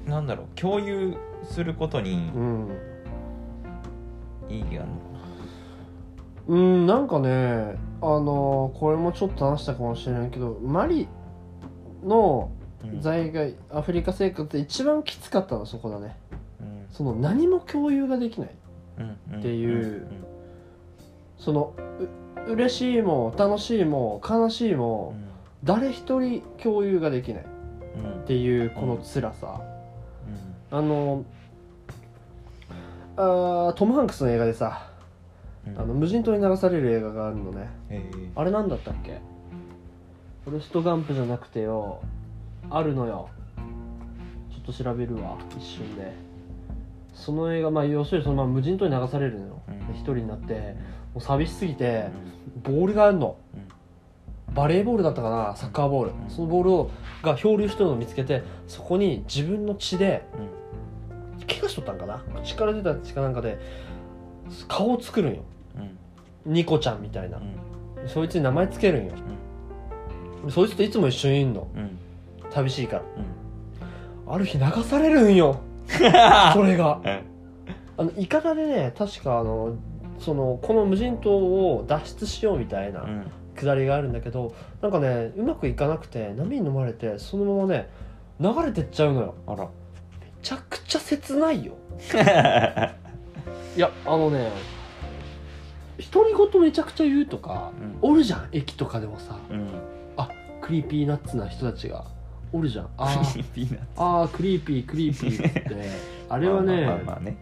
[0.06, 2.68] なんだろう共有することにうん。
[4.48, 5.07] 意義があるの
[6.48, 11.06] うんなんかねあのこれもちょっと話したかもしれないけどマリ
[12.02, 12.50] の
[12.84, 13.00] うん。
[13.00, 16.16] 在外アフリカ生活で一番きつかったのはそこだね。
[16.60, 16.86] うん。
[16.92, 18.50] その何も共有ができない。
[18.98, 19.38] うんうん。
[19.40, 20.06] っていう。
[21.38, 21.74] その
[22.46, 24.78] う嬉しいも楽しいも悲しいうん。
[24.78, 25.14] も
[25.64, 27.42] 誰一人共有ができない。
[27.42, 27.46] っ
[27.96, 28.12] うん。
[28.20, 29.60] うんていうこの辛さ。
[30.70, 31.24] あの
[33.16, 34.87] あートム・ハンクスの映画でさうん
[35.76, 37.68] あの無人島に流される映画があるのね。
[37.90, 38.30] へえ。
[38.34, 39.20] あれなんだったっけ？
[40.44, 42.00] フォレスト・ガンプじゃなくてよ。
[42.70, 43.28] あるのよ。
[44.50, 45.36] ちょっと調べるわ。
[45.56, 46.12] 一瞬で。
[47.14, 49.62] その映画まあ要するにそのまま無人島に流されるのよ。
[49.68, 49.78] うん。
[49.86, 50.54] で一人になって。
[51.14, 52.10] もう寂しすぎて
[52.66, 52.74] うん。
[52.74, 53.36] ボールがあるの。
[54.48, 54.54] うん。
[54.54, 55.56] バレーボールだったかな？
[55.56, 56.10] サッカーボール。
[56.12, 56.30] うん。
[56.30, 56.90] そのボールを
[57.22, 60.26] が漂流してるのを見つけてそこに自分の血で
[61.38, 61.46] うん。
[61.46, 62.24] 怪我しとったんかな？
[62.42, 63.58] 口から出た血かなんかで
[64.66, 65.40] 顔を作るんよ。
[65.40, 65.57] うん
[66.46, 67.38] ニコちゃんみたいな。
[67.38, 67.40] う
[68.04, 68.08] ん。
[68.08, 69.12] そいつに名前つけるんよ。
[70.50, 71.68] そいつといつも一緒にいんの。
[71.74, 71.98] うん。
[72.50, 73.02] 寂しいから。
[74.28, 74.34] うん。
[74.34, 75.60] ある日流されるんよ。
[75.88, 77.00] それが。
[77.04, 77.28] うん
[78.00, 79.74] あのいかだでね確かあの
[80.20, 83.30] そのこの無人島を脱出しようみたいなうん。
[83.56, 87.90] くだりがあるんだけどなんかねうまくいかなくて波に飲まれてそのままね
[88.38, 89.34] 流れてっちゃうのよ。
[89.48, 89.64] あら。
[89.64, 89.70] め
[90.40, 91.72] ちゃくちゃ切ないよ。
[93.76, 94.52] いやあのね
[96.12, 98.10] 独り言めちゃくちゃ言うとかうん。
[98.10, 99.38] おるじゃん駅とかでもさ。
[99.50, 99.68] うん。
[100.60, 102.04] Creepy Nuts な人たちが
[102.52, 102.88] おるじゃん。
[102.98, 103.86] あーピーナッツ。
[103.96, 105.88] あー creepy creepy って。
[106.28, 107.38] あれはね、まあまあまあね。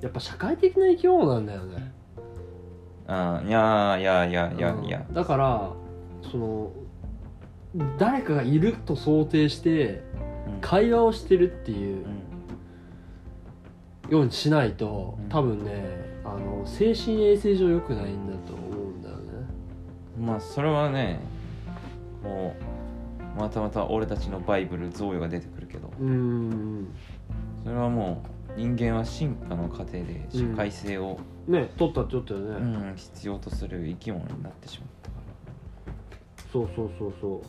[0.00, 1.92] やっぱ社会的な生き物なんだよね。
[3.06, 5.70] あーいやいやいやいやいやうんだから
[6.30, 6.70] その
[7.98, 10.02] 誰かがいると想定して
[10.54, 10.60] うん。
[10.60, 12.04] 会話をしてるっていう
[14.06, 14.12] うん。
[14.12, 15.28] ようにしないとうん。
[15.28, 16.03] 多分ねあ
[16.38, 19.22] の精神衛生上良くないんだと思うんだよね。
[20.20, 21.20] まあそれはね
[22.22, 22.54] も
[23.36, 25.90] うまたまた俺たちのバイブル贈与が出てくるけど。
[26.00, 26.88] うーん。
[27.64, 28.22] それはも
[28.56, 31.18] う人間は進化の過程で社会性を、
[31.48, 35.16] ね取ったって言ったよね、うん必要とする生き物になってしまったか
[36.52, 37.42] そうそうそうそ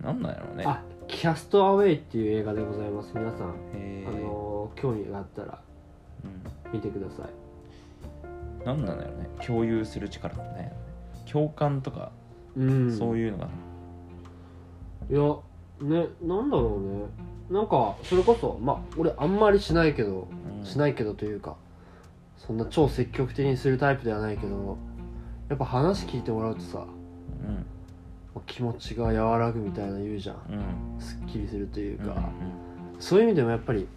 [0.00, 0.02] う。
[0.02, 0.64] らなんなんやろうね。
[0.66, 5.60] あキャストアウェイっていう映画でございます皆さん、へあの興味があったら
[6.24, 6.26] う
[6.68, 6.72] ん。
[6.72, 7.30] 見てください
[8.68, 9.28] なんなんやろうね。
[9.46, 10.72] 共有する力ってね。
[11.30, 12.12] 共感とか、
[12.54, 12.96] うん。
[12.96, 13.48] そういうのが。
[15.10, 15.20] いや
[15.88, 17.60] ねなんだろうね。
[17.60, 20.28] なんかそれこそまあ俺あんまりしないけど
[20.60, 20.66] うん。
[20.66, 21.56] しないけどというか
[22.36, 24.76] そんな超積極的にするタイプではないけど
[25.48, 28.42] やっぱ話聞いてもらうとさうん。
[28.46, 30.36] 気持ちが和らぐみたいな言うじゃん。
[30.96, 31.00] うん。
[31.00, 32.28] すっきりするといううんか、
[33.00, 33.88] そういう意味でもやっぱり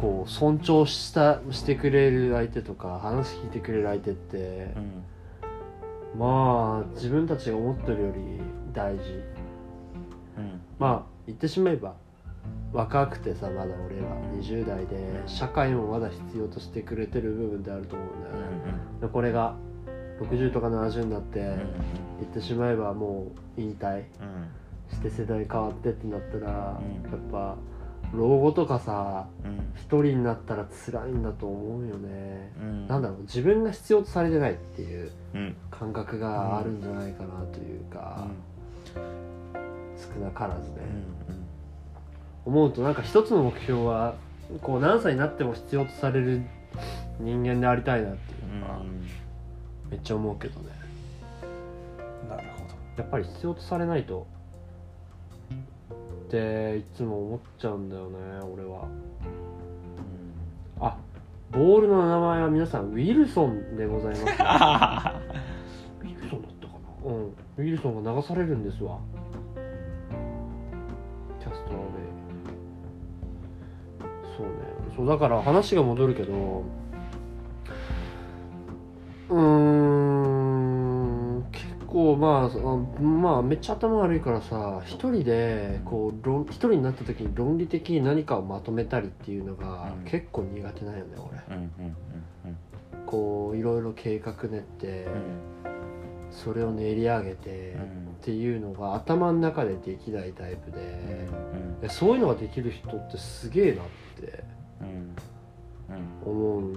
[0.00, 4.72] こう尊重したしてくれる相手とか話聞いてくれる相手って
[6.14, 6.20] う、ん。
[6.20, 8.40] まあ自分たちが思ってるより
[8.72, 9.02] 大事。
[10.36, 10.60] うん。
[10.78, 11.94] まあ言ってしまえば
[12.72, 14.04] 若くてさまだ俺ら
[14.40, 18.38] 20代で社会もまだ必要としてくれてる部分であると思うんだよね。
[19.00, 19.56] でこれが
[20.20, 21.46] 60とか70になってうん。
[22.20, 24.94] 言ってしまえばもう引退うん。
[24.94, 27.10] して世代変わってってなったら、うん。
[27.10, 27.56] やっぱ
[28.14, 29.58] 老後とかさうん。
[29.76, 32.88] 一人になったら辛いんだと思うよね、うん。
[32.88, 35.56] なんだろう自分が必要とされてないっていううん。
[35.70, 38.26] 感覚があるんじゃないかなというか、
[38.94, 40.76] 少なからずね、
[42.44, 44.14] 思うとなんか一つの目標は
[44.62, 46.42] こう何歳になっても必要とされる
[47.20, 48.80] 人間でありたいなっていうのが
[49.90, 50.66] めっちゃ思うけどね。
[52.28, 52.68] なるほ
[52.98, 54.26] やっぱり必要とされないと
[56.28, 58.16] っていつも思っちゃうんだよね
[58.52, 58.86] 俺は。
[60.78, 60.96] どあ
[61.50, 64.22] ボールの名前は皆さんウィルソンでございます
[66.02, 67.10] ウィルソンだったかな？
[67.10, 67.24] うん。
[67.24, 68.98] ウィルソンが流されるんですわ。
[71.40, 71.84] キャストアウェイ
[74.36, 74.52] そうね。
[74.96, 76.62] そうだから話が戻るけど
[79.30, 80.17] うーん。
[80.17, 80.17] 結
[81.88, 82.58] 構まあそ
[83.02, 90.04] まあめっちゃ頭悪いからさ一人でこう論一人になった時に論理的に何かをまとめたりっていうのがうん。
[90.04, 91.16] 結構苦手なんよね
[91.48, 91.56] 俺。
[91.56, 92.56] うんうんうん
[93.06, 95.12] こういろいろ計画練ってうん。
[96.30, 97.82] それを練り上げてうん。
[97.82, 97.84] っ
[98.20, 103.84] ていうのが頭の中でできないタイプでうんいやそういうのができる人ってすげえなっ
[104.20, 104.44] て
[104.80, 106.32] うん。
[106.32, 106.74] 思うよね。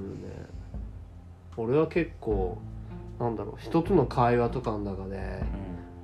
[1.58, 2.58] 俺は結構
[3.22, 5.44] なんだろう人との会話とかの中で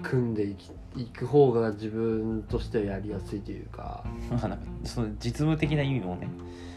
[0.03, 4.03] 組んでいきいく方が自分としてはやりやすいというか。
[4.31, 6.29] まあなんかその実務的な意味もね。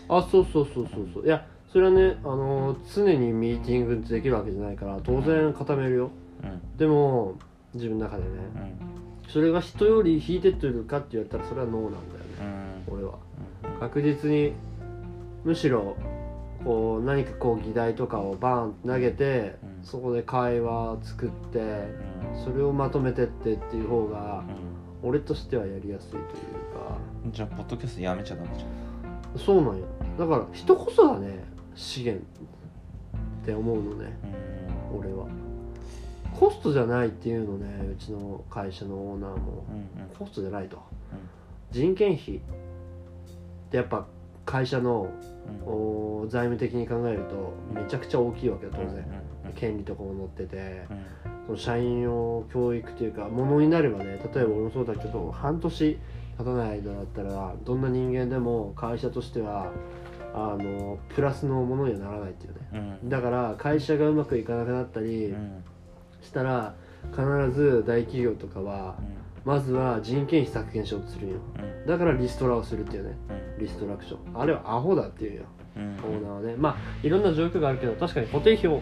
[0.09, 1.27] あそうそうそうそうそう。
[1.27, 6.11] いやそれはねあの常にミーティングできるわけじゃないから当然固めるよ。
[6.43, 6.79] うん。
[6.79, 7.35] でも
[7.75, 8.29] 自分の中でね。
[8.57, 9.31] うん。
[9.31, 12.81] それが人より引いてってるかって言われたらそれはノーなんだよね。
[12.89, 12.95] うん。
[12.95, 13.19] 俺は。
[13.79, 14.53] 確実に
[15.45, 15.97] むしろ
[16.65, 22.45] こう何かこう議題とかをバーン投げて、うんそこで会話作ってうん。
[22.45, 24.45] それをまとめてってっていう方が
[25.03, 26.23] う俺としてはやりやすいという
[26.75, 26.99] か。
[27.29, 29.39] んじゃあポッドキャストやめちゃダメじゃん。
[29.39, 29.87] そうなんよ。
[30.19, 32.25] だから人こそがね資源
[33.43, 34.19] って思うのね。
[34.93, 34.99] うん。
[34.99, 35.27] 俺は。
[36.39, 39.65] コストじゃないっていうのねうちの会社のオーナーも。
[39.71, 40.83] うんコストじゃないと。
[41.71, 42.41] 人件費っ
[43.71, 44.07] てやっぱ
[44.45, 45.09] 会社の
[45.65, 45.73] うん。
[45.73, 48.89] お財務的に考えるとめちゃくちゃ大きいわけよ当然。
[48.89, 49.20] うんうん
[49.53, 51.47] 権利とかも載っててうん。
[51.47, 55.99] その社員を教育というかものになればね例えば俺もそうだけど半年
[56.39, 59.73] 経たない間だったらどんな人間でも会社としては
[60.33, 62.59] あのプラスのものにはならないっていうね。
[63.03, 63.09] うん。
[63.09, 65.65] だから会社がうまくいかなくなったりうん。
[66.23, 66.75] したら
[67.13, 68.97] 必ず大企業とかは
[69.45, 71.37] まずは人件費削減しようとするんよ。
[71.59, 71.87] うん。
[71.87, 73.17] だからリストラをするっていうね。
[73.57, 73.65] うん。
[73.65, 74.41] リストラクション。
[74.41, 75.47] あれはアホだっていうよ。
[75.77, 75.83] うん。
[75.83, 76.55] オーナーはね。
[76.57, 78.81] まあいろんな状況があるけど確かに固定費を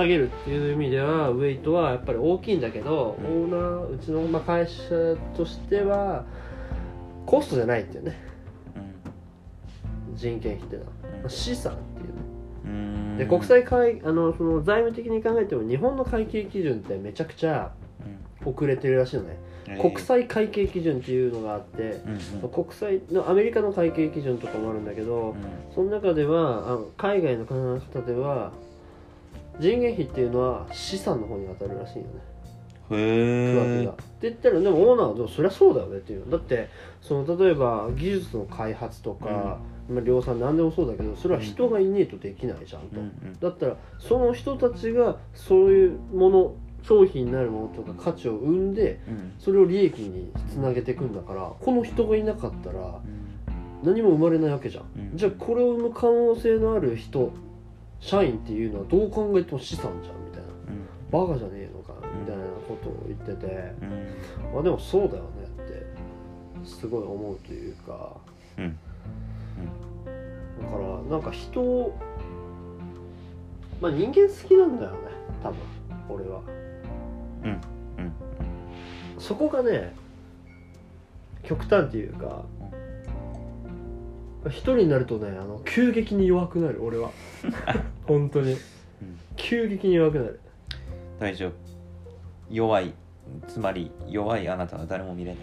[0.00, 6.24] 下げるっていう意味ではウェイトはやっぱり大きいんだけど、うんオーナーうちのまあ会社としては
[7.26, 8.30] コストじゃないっていうね。
[10.14, 12.12] 人件費っていうのは、まあ資産っていうね。
[12.64, 13.18] うん。
[13.18, 17.72] で国際会あのその財務的に考えても日本の会計基準ってめちゃくちゃ
[18.44, 22.48] 遅れてるらしいのね、うん国際会計基準っていうのがあって、うんうん。
[22.50, 25.36] 国際のアメリカの会計基準とかもあるんだけど、
[25.72, 28.52] その中ではあの海外の考え方では
[29.60, 32.10] 人件費っていうのは資産の方に当たるらしいよね。
[32.14, 32.30] うん
[32.92, 33.84] へえ。
[33.84, 36.26] って言ったらでもオーナーはでもそりゃそうだよねっていう。
[36.26, 36.68] のだって
[37.00, 49.32] その例えば技術の開発とか、まあ、量産何でもそうだけどそれは人がいねえとできないじゃんと、うんうんだったらその人たちがそういうもの商品になるものとか価値を生んでうん。
[49.38, 53.00] それを利益につなげていくんだからこの人がいなかったらうん。
[53.82, 55.16] 何も生まれないわけじゃん、うん。
[55.16, 57.32] じゃあこれを生む可能性のある人
[58.00, 60.48] 社員っていうのはどう考えても資産じゃんみたいな。
[60.68, 61.28] うん。
[61.28, 64.54] バカじゃねえのかみたいなことを言ってて、うん。
[64.54, 65.28] まあでもそうだよね
[65.64, 68.16] ってすごい思うというか。
[68.58, 68.78] うん。
[70.62, 71.98] だからなんか人を
[73.80, 74.98] まあ人間好きなんだよね
[75.42, 75.58] 多分
[76.08, 76.40] 俺は。
[79.18, 79.94] そこがね
[81.42, 82.44] 極端っていうか
[84.46, 87.10] 一人になるとねあの急激に弱くなる俺は。
[88.06, 88.52] 本当に。
[88.52, 88.58] うん。
[89.36, 90.40] 急激に弱くなる。
[91.18, 91.52] 大丈夫。
[92.50, 92.92] 弱い
[93.46, 95.42] つまり弱いあなたは誰も見れない、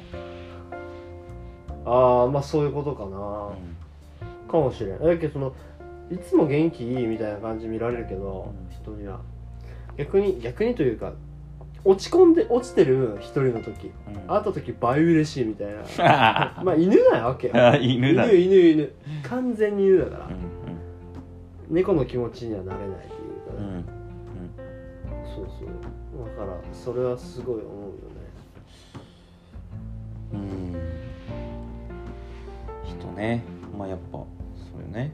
[1.86, 4.50] ああまあそういうことかな、うん。
[4.50, 5.00] かもしれん。
[5.00, 5.54] だけどその
[6.12, 8.76] いつも元気いいみたいな感じ見られるけど、うん。
[8.76, 9.22] 人には。
[9.98, 11.14] 逆に逆にというか
[11.88, 13.92] 落ち込んで落ちてる一人の時。
[14.08, 14.14] うん。
[14.28, 16.60] 会った時倍嬉しいみたいな。
[16.62, 17.54] まあ犬なわけよ。
[17.56, 18.92] あ犬だ犬犬犬。
[19.24, 20.58] 完全に犬だから、うん
[21.70, 23.12] 猫の気持ちにはなれないっていう
[23.46, 23.76] かうんうん。
[23.76, 23.84] ね、
[25.36, 26.38] そうそう。
[26.38, 27.98] だからそれはすごい思うよね。
[30.34, 30.76] うんうん。
[32.86, 33.44] 人ね。
[33.78, 34.28] まあやっぱそ
[34.78, 35.12] うよね。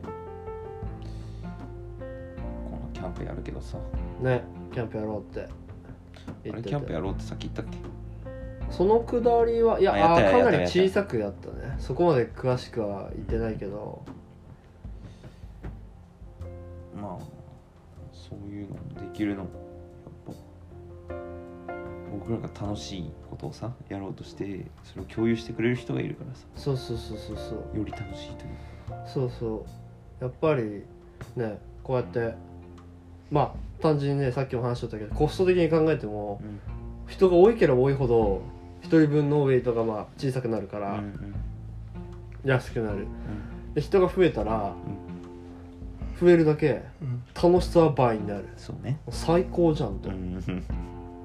[1.99, 3.77] このキャンプやるけどさ。
[4.21, 5.47] ねキャンプやろうって
[6.27, 7.77] あれキャンプやろうってさっき言ったっけ？
[8.71, 11.75] そのくだりはいやあやったあーかなり小さくやったね。
[11.77, 14.03] そこまで詳しくは言ってないけど。
[16.95, 17.23] まあ
[18.11, 19.49] そういうのもできるのも
[20.27, 20.37] やっ
[21.17, 21.23] ぱ
[22.11, 26.45] 僕らが楽しいことをさやろうとしてそれを共有してくれる人がいるからさ。
[26.55, 27.77] そうそうそうそうそう。
[27.77, 28.49] より楽しいという
[29.05, 29.65] そうそ
[30.21, 30.23] う。
[30.23, 30.83] やっぱり
[31.35, 32.33] ねこうやって
[33.33, 36.59] まあ単純にねさっきも話しとったけどコスト的に考えてもうん。
[37.07, 38.41] 人が多いければ多いほど
[38.81, 41.35] 一人分のウェイトがまあ小さくなるかうんらうん。
[42.45, 42.99] 安くなる。
[42.99, 43.73] うん。
[43.73, 44.73] で人が増えたら
[46.21, 46.83] 増えるだけ
[47.35, 48.45] 楽しさは倍になる。
[48.55, 48.99] そうね。
[49.09, 50.63] 最高じゃんとうん。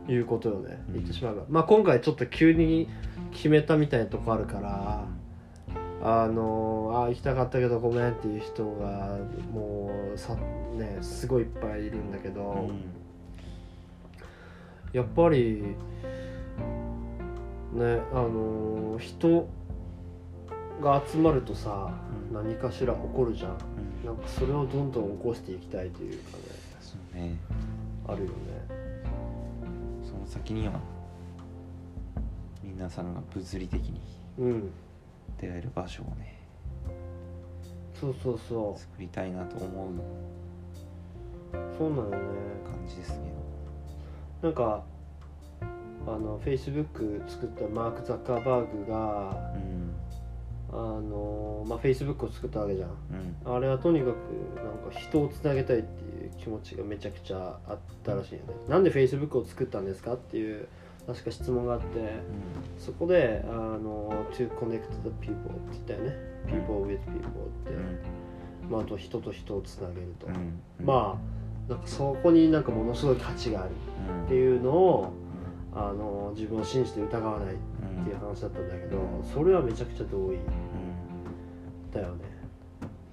[0.08, 0.94] いうことよねうん。
[0.94, 1.42] 言ってしまえば。
[1.48, 2.88] まあ今回ちょっと急に
[3.32, 5.04] 決めたみたいなとこあるから
[6.02, 9.18] あのあー行きたかったけどごめんっていう人が
[9.52, 10.34] もうさ
[10.76, 12.94] ねすごいいっぱいいるんだけど、うん
[14.90, 15.74] やっぱり
[17.74, 19.48] ねあのー人
[20.80, 21.92] が集まるとさ、
[22.30, 22.34] うん。
[22.34, 23.50] 何かしら起こるじゃん。
[23.50, 23.54] う
[24.04, 24.06] ん。
[24.06, 26.38] なんかそれをどんどん起こしていきたいというか
[27.14, 27.36] ねね。
[28.06, 28.32] あるよね。
[30.04, 30.80] その先には
[32.62, 34.00] 皆さんが物理的に
[34.38, 34.70] うん
[35.38, 36.38] 出会える場所をね
[37.94, 40.00] そうそうそ作りたいなと思うう
[41.76, 42.18] そうなのよね。
[42.64, 43.18] 感じですけ
[44.42, 44.84] なんか
[46.06, 49.94] あの Facebook 作ったマーク・ザッカーバーグがどうん。
[50.70, 52.90] あのまあ Facebook を作ったわけじゃん。
[52.90, 53.56] うん。
[53.56, 54.16] あれはとにかく
[54.56, 58.54] なんか人をつなげたいっていう気持ちがめちゃくちゃあったらしいよね。
[58.68, 60.68] なんで Facebook を作ったんですかっていう
[61.08, 61.86] 確か質問があって
[62.78, 66.16] そこであの to connect the people って言ったよね。
[66.46, 68.70] people with people って、うん。
[68.70, 70.60] まあ、あと人と人をつなげると、うん。
[70.84, 73.70] まあなんかそこになんかものすごい価値がある。
[74.18, 74.24] うん。
[74.26, 75.12] っていうのを
[75.74, 77.56] あの自分を信じて疑わないっ
[77.98, 78.98] うんていう話だったんだけど
[79.32, 80.38] それはめちゃくちゃ同意
[81.94, 82.24] だよね。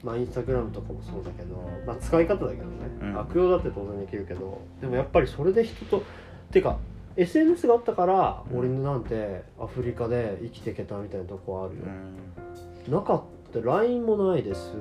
[0.04, 1.56] まあインスタグラムとかもそうだけど
[1.88, 2.72] まあ使い方だけどね、
[3.02, 3.20] うん。
[3.20, 6.04] 悪用だって当然できるけどでもやっぱりそれで人と
[6.52, 6.78] てか
[7.18, 8.60] SNS があったからうん。
[8.60, 11.84] 俺なんてアフリカで生きていけたみたいなとこあるよ。
[12.88, 12.94] う、ん。
[12.94, 13.26] なかった。
[13.62, 14.74] LINE もないです、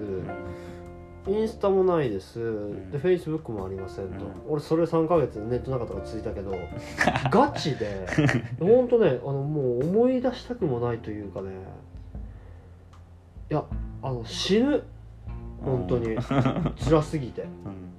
[1.28, 2.90] インスタもないです、ん。
[2.90, 4.32] で Facebook もありませんと、うん。
[4.48, 6.52] 俺それ3ヶ月ネットなかったから続いたけど
[7.30, 8.04] ガチで
[8.58, 11.50] ほんとねあのもう思い出したくもないというかね。
[13.50, 13.64] いや
[14.02, 14.82] あの死ぬ。
[15.62, 16.16] 本当に。
[16.16, 17.42] 辛すぎて。
[17.42, 17.94] うん。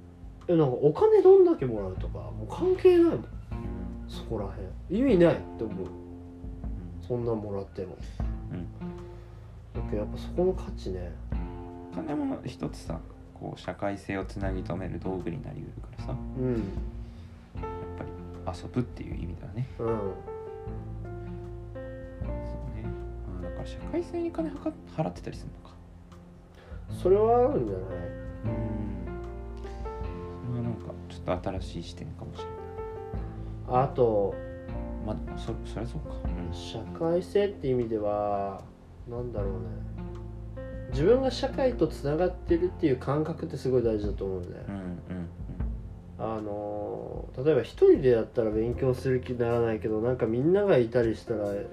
[0.48, 3.24] えなんかお金どんだけもらうとかもう関係ないもん
[4.08, 4.48] そこらへ
[4.94, 4.98] ん。
[4.98, 5.86] 意味ないって思う。
[7.06, 7.96] そんなんもらっても。
[8.52, 8.66] うん。
[9.74, 11.12] だけどやっぱそこの価値ね。
[11.92, 13.00] お金も一つさ
[13.34, 16.10] こう社会性をつなぎ止める道具になりうるからさ。
[16.10, 16.54] やうん。
[16.56, 16.58] っ
[18.44, 19.66] ぱり遊ぶっていう意味ではね。
[19.78, 19.86] うん。
[19.86, 20.00] そうね。
[23.40, 24.70] あだから社会性に金払
[25.08, 25.74] ってたりするのか。
[27.02, 27.82] それはあるんじゃない？
[28.44, 28.50] うん。
[30.46, 32.52] それはなんかちょっと新しい視点かもしれない
[33.68, 34.34] あと
[35.06, 36.14] まあそそりゃそうか。
[36.24, 36.54] うん。
[36.54, 38.62] 社会性って意味では
[39.08, 39.96] なんだろうね。
[40.90, 45.28] 自分が社会とつながってるっていう感覚ってすごい大事だと思うんだよ、うんうん
[46.18, 51.56] あの例えば一人でやったら勉強する気にならないけどなんかみんながいたりしたらうん。
[51.56, 51.64] うん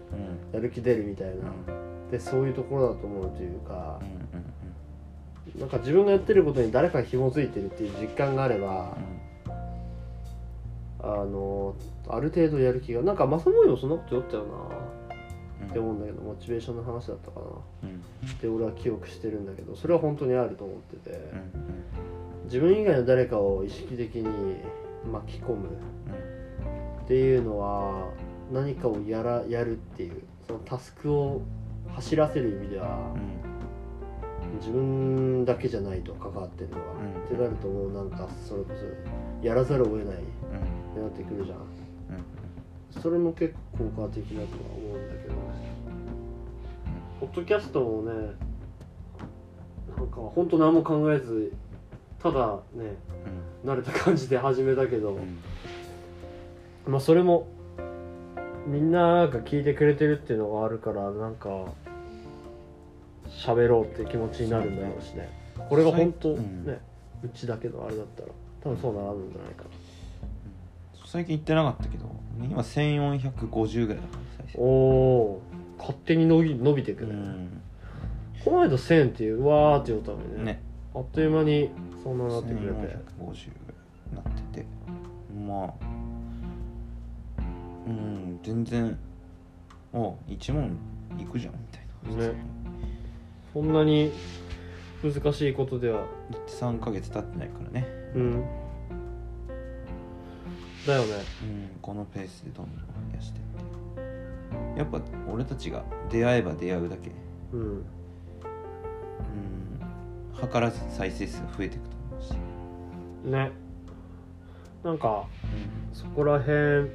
[0.52, 2.12] やる気出るみたいな、うん。
[2.12, 4.02] でそういうところだと思うというか
[5.56, 8.98] うんなんか自分がやってることに誰かが紐づいてるっていう実感があれば
[11.04, 11.76] あの
[12.08, 14.50] ある程度やる気がなんか正森もそんなこと言ったよな。
[15.62, 15.70] うん。
[15.70, 17.46] って思うんだけどモチベーションの話だったかな。
[17.84, 18.30] うん。
[18.30, 21.16] って俺は記憶してるんだけどそれは本当にあると思ってて。
[21.16, 21.74] うん
[22.46, 24.58] 自分以外の誰かを意識的に
[25.12, 25.70] 巻き込む
[27.04, 28.10] っていうのは
[28.52, 31.42] 何かをやらやるっていうそのタスクを
[31.96, 33.22] 走らせる意味ではうん。
[33.22, 33.54] うん
[34.60, 37.24] 自分だけじゃないと関わってるのは、うん。
[37.24, 38.70] ってなるともうなんかそれこ
[39.42, 40.18] そやらざるを得ない
[40.96, 41.58] うんなってくるじゃん。
[41.58, 43.02] うん。
[43.02, 44.46] それも結構効果的だとは
[44.78, 45.36] 思うんだけど。
[47.20, 48.12] ポッドキャストもね
[49.98, 51.54] なんか本当何も考えず
[52.20, 52.96] ただね
[53.66, 55.18] 慣れた感じで始めたけど、うん。
[55.18, 55.40] うん
[56.86, 57.48] まあそれも
[58.68, 61.50] みんなが聞いてくれてるっていうのがあるからなんか
[63.30, 65.30] 喋ろうって気持ちになるんだろうしね。
[65.70, 66.66] これが本当うん。
[66.66, 66.80] ね
[67.24, 68.28] うちだけのあれだったら
[68.62, 69.70] 多分そうなるんじゃないかな
[71.14, 72.10] 最近行ってなかったけど
[72.42, 74.18] 今1450ぐらいだか
[74.56, 75.80] らおおー。
[75.80, 77.62] 勝手に伸び伸びてくうね、ん。
[78.44, 80.44] この間1000っていううわーって言ったのにね。
[80.44, 80.62] ね。
[80.96, 81.70] あっという間に
[82.04, 82.66] そんななってくれて。
[82.66, 82.96] 1450ぐらい
[84.16, 84.66] なってて
[85.48, 85.74] まあ
[87.86, 88.98] うん全然
[89.94, 90.76] お一問
[91.20, 92.34] いくじゃんみたいなね。
[93.54, 94.12] そんなに
[95.04, 96.08] 難しいことでは。
[96.32, 97.86] 行って3ヶ月経ってないからね。
[98.16, 98.63] うん
[100.88, 101.14] だよね。
[101.44, 102.78] うんこのペースでどんどん
[103.12, 103.42] 増やしてっ
[104.74, 107.12] てやっぱ俺たちが出会えば出会うだけ。
[107.54, 107.62] うん。
[107.62, 107.84] うん。
[110.52, 112.32] 図らず再生数増えていくと思うし、
[113.30, 113.52] ね。
[114.84, 115.26] なんか
[115.94, 116.90] そこら辺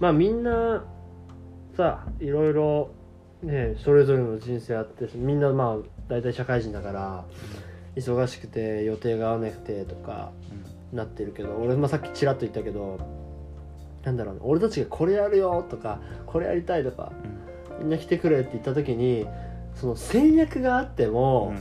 [0.00, 0.82] まあみんな
[1.76, 2.90] さいろいろ
[3.42, 5.76] ねそれぞれの人生あってみんなまあ
[6.08, 7.24] 大体社会人だから
[7.96, 10.32] 忙しくて予定が合わなくてとか
[10.92, 12.98] なってるけど俺、まあ、さっきちらっと言ったけど
[14.04, 17.40] なんだろうね俺たちがこれやるよとかこれやりたいとかうん。
[17.80, 19.26] みんな来てくれって言った時に
[19.74, 21.54] その戦略があってうも、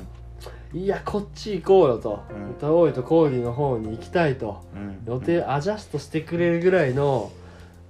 [0.74, 0.78] ん。
[0.78, 2.52] いやこっち行こうよと、うん。
[2.52, 4.62] 歌おうよとコーディの方に行きたいと。
[4.76, 5.04] うん。
[5.06, 7.32] 予定アジャストしてくれるぐらいの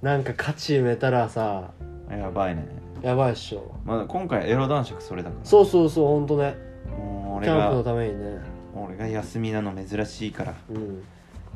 [0.02, 1.72] なんか価値埋めたらさ
[2.10, 2.66] やばいね。
[3.02, 3.74] やばいっしょ。
[3.84, 5.44] まあ今回エロ男爵それだから。
[5.44, 6.56] そうそうそうほんとね。
[6.88, 8.38] もう俺キャンプのがためにね。
[8.76, 10.54] 俺が休みなの珍しいから。
[10.70, 11.02] うん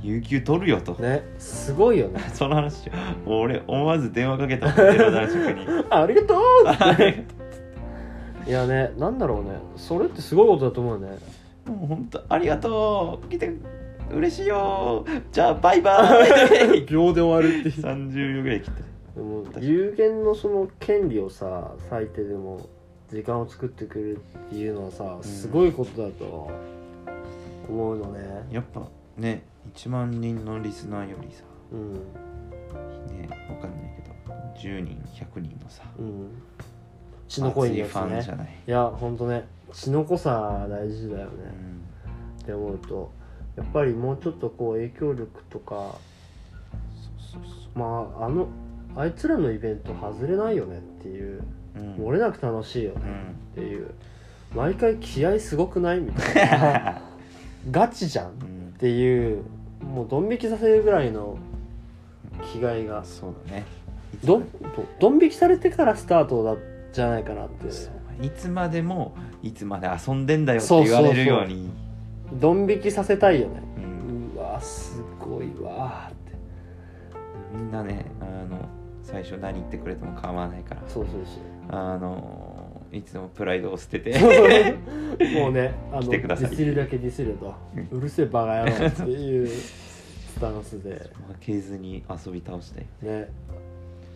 [0.02, 2.20] 有給取るよと、ねすごいよね。
[2.34, 2.90] その話
[3.26, 5.66] 俺思わず電話かけたもんエロ男爵に。
[5.90, 6.94] ありがとう。
[6.94, 7.24] って
[8.46, 9.58] いやねなんだろうね。
[9.76, 11.08] それってすごいことだと思うね。
[11.66, 13.28] もう本当ありがとう。
[13.28, 13.50] 来て
[14.12, 15.04] 嬉しいよ。
[15.32, 16.26] じゃあバイバ
[16.74, 16.84] イ。
[16.84, 17.84] 秒で終わるっていう。
[17.84, 18.82] 30秒ぐらい切って。
[19.16, 22.60] でも有限のその権利をさ割いてでも
[23.10, 26.50] 時間を作ってくれるっていうのはさすごいことだと
[27.68, 28.46] 思うのね。
[28.50, 28.82] やっぱ
[29.16, 29.42] ね
[29.74, 31.92] 1万人のリスナーよりさうん。
[31.94, 36.42] ねわかんないけど10人100人のさうん。
[37.28, 41.32] 血の濃いやつ熱いファンじねゃない、いやほんとね血の濃さ大事だよね、
[42.38, 42.42] うん。
[42.42, 43.12] って思うと
[43.56, 45.74] やっぱりもうちょっとこう影響力とか
[47.32, 48.48] そうそうそまああの
[48.96, 51.42] あいつらのイベント外れないよねっていう
[51.76, 53.30] う、うん、漏れなく楽しいよねうん。
[53.30, 53.90] っていう。
[54.54, 57.02] 毎回気合すごくないみたいな。
[57.72, 59.42] ガチじゃんっうんていう
[59.84, 61.36] もうドン引きさせるぐらいの
[62.52, 63.04] 気概が。
[63.04, 63.64] そうだね。
[64.24, 64.42] ど
[65.00, 66.56] ドン引きされてからスタートだ
[66.92, 67.70] じゃないかなって。
[67.70, 68.24] そう。
[68.24, 71.02] いつまでもいつまで遊んでんだよってそうそうそう。
[71.02, 71.70] 言われるように。
[72.40, 73.62] ドン引きさせたいよね。
[73.76, 74.32] うん。
[74.36, 76.32] うわすごいわーって。
[77.54, 78.68] みんなねあの
[79.02, 80.82] 最初何言ってくれても構わないから。
[80.88, 81.20] そうそう。
[81.68, 82.53] あの
[82.94, 84.18] いつもプライドを捨てて。
[85.34, 86.50] もうねあのデ来てください。
[86.50, 87.54] ィスるだけディスると
[87.90, 90.90] うるせえバカ野郎っていうスタンスで。
[91.28, 92.86] 負けずに遊び倒したい。
[93.02, 93.28] ね。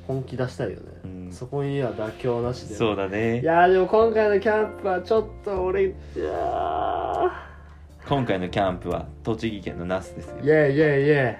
[0.07, 1.31] 本気出したいよね、うん。
[1.31, 2.75] そこには妥協なしで。
[2.75, 3.43] そうだね。
[3.43, 7.31] いやーでも今回のキャンプはちょっと俺いや
[8.09, 10.37] 今回のキャンプは栃木県の那須ですよ。
[10.39, 11.39] ーイエーイイエーイイエ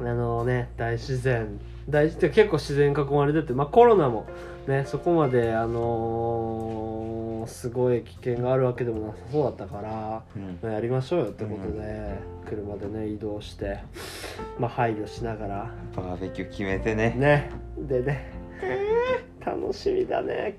[0.00, 1.58] ーイあのね大自然。
[1.88, 4.26] 大自然結構自然囲まれててまあコロナも
[4.68, 10.58] ねそこまであのーすごい危険があるわけでもなさそうだったからうん。
[10.62, 13.80] まあやりましょうよってことで、車でね移動して
[14.58, 15.70] まあ配慮しながら。
[15.96, 17.14] バーベキュー決めてね。
[17.16, 17.50] ね。
[17.78, 18.32] でね
[19.44, 20.58] 楽しみだね。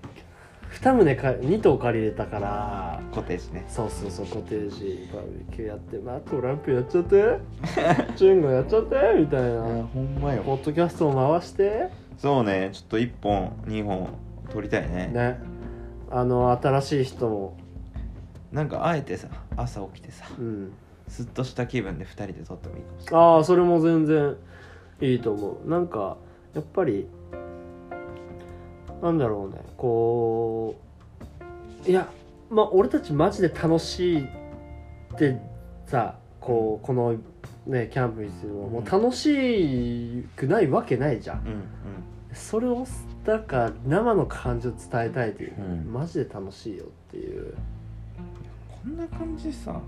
[0.81, 3.01] 2棟か2棟借りれたから。
[3.13, 3.65] コテージね。
[3.67, 5.09] そうそうそうコテージ。
[5.13, 7.39] バーベキューやってまあトランプやっちゃって。
[8.17, 9.61] チュンゴやっちゃってみたいな。
[9.61, 11.89] ほんまポッドキャストを回して
[12.19, 14.09] そうねちょっと1本2本
[14.51, 15.07] 撮りたいね。
[15.07, 15.39] ね。
[16.11, 17.57] あの新しい人も
[18.51, 20.73] なんかあえてさ朝起きてさうん。
[21.07, 23.21] すっとした気分で2人で撮ってもいいかもしれない。
[23.21, 24.35] ああそれも全然
[25.01, 25.69] いいと思う。
[25.69, 26.17] なんか
[26.53, 27.07] やっぱり
[29.01, 30.75] なんだろうねこ
[31.85, 32.09] ういや
[32.49, 34.27] まあ俺たちマジで楽しいっ
[35.17, 35.37] て
[35.85, 37.15] さこうこの
[37.69, 41.39] ねキャンプにするのもう楽しくないわけないじゃん。
[41.39, 41.63] うんうん。
[42.33, 42.85] それを
[43.25, 45.93] なんか生の感情を伝えたいという、うん。
[45.93, 47.55] マジで楽しいよっていう。
[48.83, 49.79] こんな感じでさ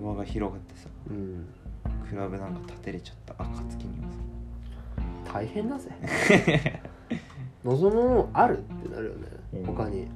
[0.00, 1.46] 輪が広がってさうん。
[2.08, 4.08] クラブなんか建てれちゃった暁には
[5.32, 5.90] 大変だぜ。
[7.64, 9.28] 望むものあるってなるよね。
[9.54, 9.64] うん。
[9.64, 10.08] 他に。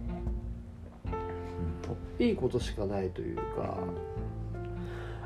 [2.18, 3.78] いいことしかないというか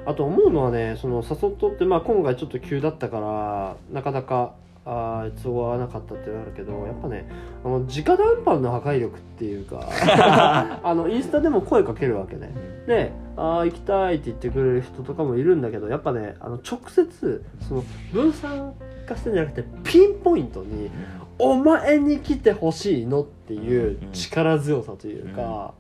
[0.05, 7.29] あと思うのはねその誘っとってまあ今回ちょっと急だったからなかなかあー都合合わなかったってなるけどやっぱね
[7.65, 9.81] あの直談判の破壊力っていうか
[10.83, 12.53] あのインスタでも声かけるわけね。
[12.87, 18.75] で「ああ行きたい」って言ってくれる人とかもいるんだけどやっぱねあの直接その分散
[19.07, 20.91] 化してんじゃなくてピンポイントに
[21.39, 25.75] 「お前に来てほしいの」っていう力強さというか、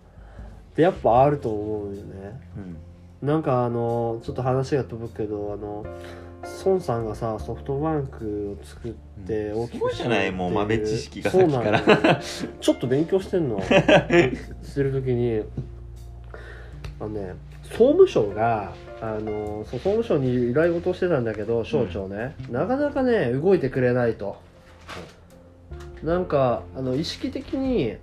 [0.76, 2.40] でやっぱあると思うよね。
[2.56, 2.76] うん
[3.22, 5.86] なんかあのちょっと話が飛ぶけどあの
[6.64, 8.92] 孫さんがさソフトバンクを作っ
[9.26, 10.32] て大きすごいじゃない？
[10.32, 12.18] もう豆知識がさそうっきからなのよ。
[12.60, 13.60] ちょっと勉強してんの。
[13.60, 15.42] してる時に。
[17.00, 24.36] あのね総務省があの総務省に依頼事をしてたんだけど省庁ね、なかなかね動いてくれないと、
[26.04, 27.96] なんかあの意識的に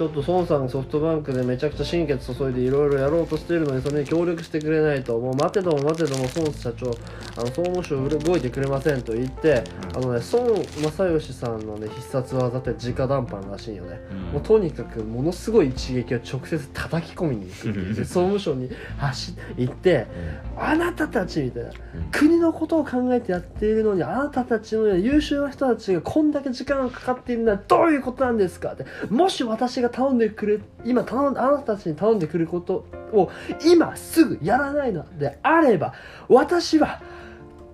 [0.00, 6.90] ちょっと孫さんがソフトバンクでめちゃくちゃ心血注いでいろいろやろうとしてるのにそれに協力してくれないともう待てども待てども孫社長
[7.36, 9.62] あの総務省動いてくれませんと言って
[9.94, 14.00] あのね孫正義さんのね必殺技って直談判らしいよね
[14.32, 20.06] もうとにかくものすごい一撃を直接叩き込みに行く総務省に走行って
[20.56, 21.72] 「あなたたち」みたいな
[22.10, 33.30] 国のことを考えてやっているのにあなたたちの優秀な人たちがこんだけ時間がかかっているのはどういうことなんですかってもし私が頼んでくれ今頼んあなたたちに頼んでくることを
[33.64, 35.94] 今すぐやらないのであれば
[36.28, 37.02] 私は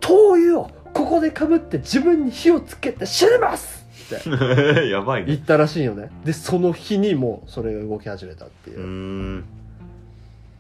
[0.00, 4.28] 灯油をここでかぶって自分に火をつけて死にますって
[4.88, 5.28] やばいね。
[5.28, 6.10] 言ったらしいよね。
[6.24, 9.44] でその日にもうそれが動き始めたっていう。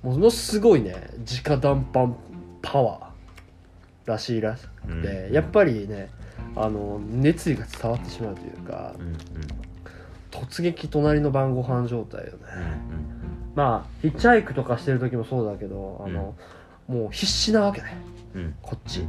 [0.02, 0.94] ものすごいね
[1.44, 2.16] 直談判
[2.62, 5.32] パワーらしいらしくて、うん。
[5.32, 6.10] やっぱりね
[6.54, 9.16] あの熱意が伝わってしまうというかうんうん
[10.30, 12.38] 突撃隣の晩ご飯状態よね、
[12.90, 13.16] うん
[13.56, 16.36] まあヒッチハイクとかしてる時もそうだけどあの、
[16.86, 17.96] もう必死なわけね。
[18.60, 19.08] こっち、うん。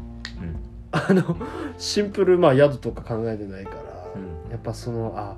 [0.90, 1.36] あの
[1.78, 3.78] シンプルまあ宿とか考えてないから、
[4.16, 4.50] うん。
[4.50, 5.36] やっぱそのあ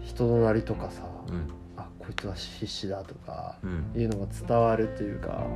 [0.00, 1.46] 人となりとかさ、うん。
[1.76, 3.92] あこいつは必死だとかうん。
[3.94, 5.46] いうのが伝わるっていうか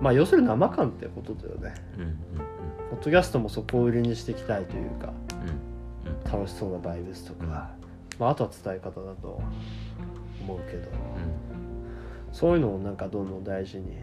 [0.00, 1.74] まあ要するに生感ってことだよね。
[2.90, 5.08] ポッドキャストもそこを売りにしていきたいというか。
[5.08, 5.29] うん
[6.32, 7.50] 楽しそうなバイブスとか、うん。
[7.50, 9.40] まあ、あとは伝え方だと
[10.42, 10.78] 思うけど。
[10.78, 10.84] うん。
[12.32, 13.96] そういうのをなんかどんどん大事に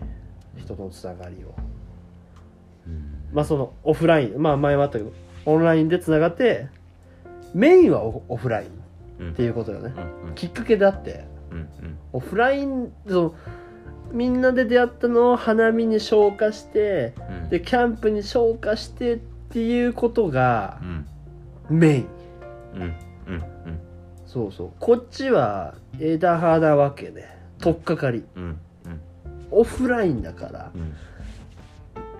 [0.58, 1.54] 人とのつながりを。
[2.86, 3.30] うん。
[3.32, 5.12] まあそのオフラインまあ前もあったけど
[5.46, 6.68] オンラインでつながって
[7.54, 9.32] メインはオオフラインうん。
[9.32, 9.94] っていうことよね。
[10.26, 11.26] うんきっかけであって
[12.12, 13.36] オフラインその
[14.12, 17.50] みんなで出会ったのを花見に昇華してうん。
[17.50, 19.18] でキャンプに昇華してっ
[19.50, 21.80] ていうことがうん。
[21.80, 22.08] メイン
[22.78, 22.96] うん
[23.28, 23.80] うんうん
[24.26, 24.70] そうそう。
[24.80, 28.24] こっちは枝葉なわけね取っかかり。
[28.36, 28.58] うんうん。
[29.52, 30.94] オフラインだからうん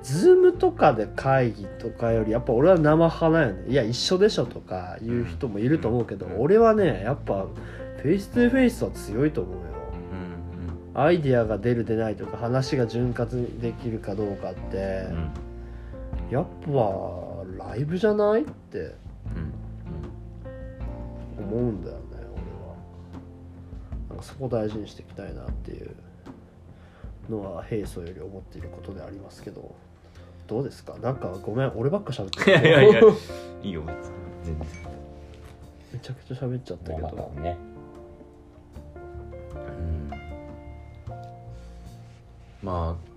[0.04, 3.70] ズームとかで会議とかよりやっぱ俺は生派なんよね。
[3.70, 7.46] いや一緒でしょとか言う人もいると思うけど、うん俺はねやっぱ
[8.02, 9.62] フェイス2フェイスは強いと思うよ。
[10.94, 16.32] うんアイディアが出る出ないとか話が潤滑にできるかどうかって、うん。
[16.32, 18.80] やっぱライブじゃないって。
[18.80, 19.07] うん
[21.38, 22.32] 思うんだよね俺は。
[24.10, 25.96] なんかそこ大事にしていきたいなっていう
[27.30, 29.76] のは平素より思っていることでありますけど。
[30.48, 30.96] どうですか？
[31.00, 33.02] なんかごめん俺ばっか喋って いやいやいや
[33.64, 34.14] いいよ別に。
[34.46, 34.68] 全然。
[35.94, 37.58] めちゃくちゃ喋っちゃったけまあどまあね。
[39.66, 40.10] うん。
[42.64, 43.08] まあ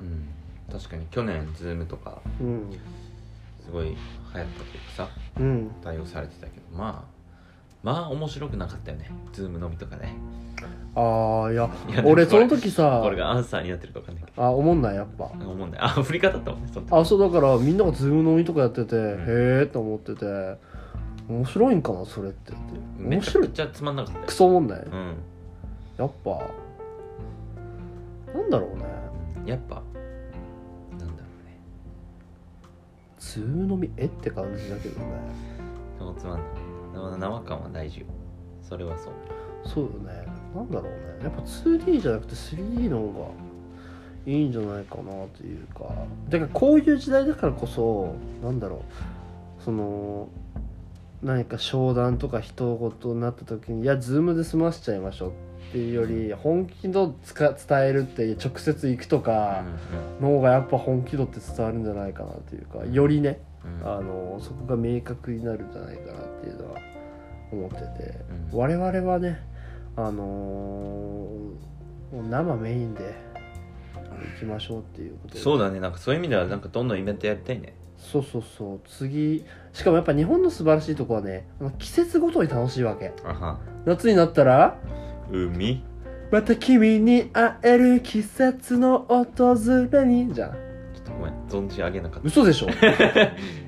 [0.00, 0.28] うん。
[0.70, 2.70] 確かに去年ズームとかうん。
[3.64, 4.48] すごい流行ったというか
[4.96, 5.08] さ。
[5.16, 5.21] うん
[5.82, 7.12] 対応されてたけどまあ
[7.82, 9.10] まあ面白くなかったよね。
[9.32, 10.14] ズームのみとかね。
[10.94, 11.68] ああいや
[12.04, 15.30] 俺そのこ時されこれがアンサーになってるか分かんないけあ思んないやっぱ。
[15.38, 18.98] ど思うんだよあ振り方だったもんねあそうだからみんながズーム飲みとかやってて、ん。
[18.98, 20.24] へえと思ってて
[21.28, 22.52] 面白いんかなそれって。
[22.52, 22.60] って
[22.98, 24.26] め面白いちゃくちゃつまんなかったよ。
[24.26, 25.16] クソ問題うん。
[25.96, 26.30] やっぱ。
[28.34, 28.84] なんだろうね。
[29.46, 29.82] やっぱ
[33.22, 35.06] ズーム飲みえって感じだけどね。
[35.98, 36.42] そうつまんない。
[36.92, 38.06] 生生感は大事よ。
[38.60, 39.12] それはそう。
[39.64, 40.26] そうよね。
[40.54, 40.98] なんだろうね。
[41.22, 43.34] やっぱ 2D じゃなくて 3D の方
[44.26, 45.02] がいいんじゃないかな
[45.36, 45.84] というか。
[46.28, 49.62] だからこういう時代だからこそなんだろう。
[49.64, 50.28] その
[51.22, 55.32] 何か商談とか人事になった時にいやズームで済ましちゃいましょう
[55.72, 59.64] っっていうより本気度つか伝えるって直接行くとか
[60.20, 63.40] うんの方がやっぱ本気度って伝わるんじゃないかなっていうかよりね
[63.82, 66.78] あのそこが明確になるんじゃないかなっていうのは
[67.52, 67.84] 思ってて、
[68.52, 68.58] うん。
[68.58, 69.40] 我々はね
[69.96, 71.28] あの
[72.12, 73.14] 生メインで
[74.34, 75.40] 行きましょうっていうことで。
[75.40, 75.80] そうだね。
[75.80, 77.74] なんかそういう意味ではなんかどんどんイベントやりたいね。
[77.96, 78.80] そうそうそう。
[78.88, 81.46] 次しかもやっぱ日本の素晴らしいとこはね
[81.78, 83.12] 季節ごとに楽しいわけ。
[83.86, 84.76] 夏になったら
[85.30, 85.82] 海。
[86.30, 89.54] また君に会える季節の訪
[89.90, 90.32] れに。
[90.32, 90.56] じゃんちょ
[91.00, 92.26] っとごめん存じ上げなかった。
[92.26, 92.68] 嘘でしょ？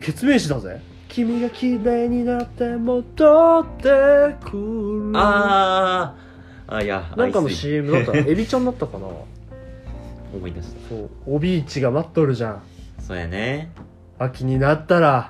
[0.00, 0.80] 決命詞だぜ。
[1.08, 5.12] 君が綺麗になって戻ってくる。
[5.14, 6.74] あー。
[6.76, 9.06] あいやなんかの CM だったらエビちゃんだったかな？
[10.34, 10.88] 思い出した。
[10.88, 12.62] そうおビーチが待っとるじゃん。
[12.98, 13.70] そうやね。
[14.18, 15.28] 秋になったら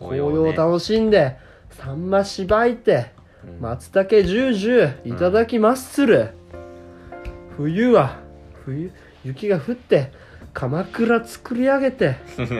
[0.00, 1.36] 紅葉をね楽しんで
[1.70, 3.12] サンマしばいて。
[3.16, 3.21] うん
[3.60, 6.30] 松茸ジュージューいただきますする、
[7.56, 8.18] 冬は
[8.64, 8.92] 冬
[9.24, 10.12] 雪が降って
[10.52, 12.16] 鎌倉作り上げて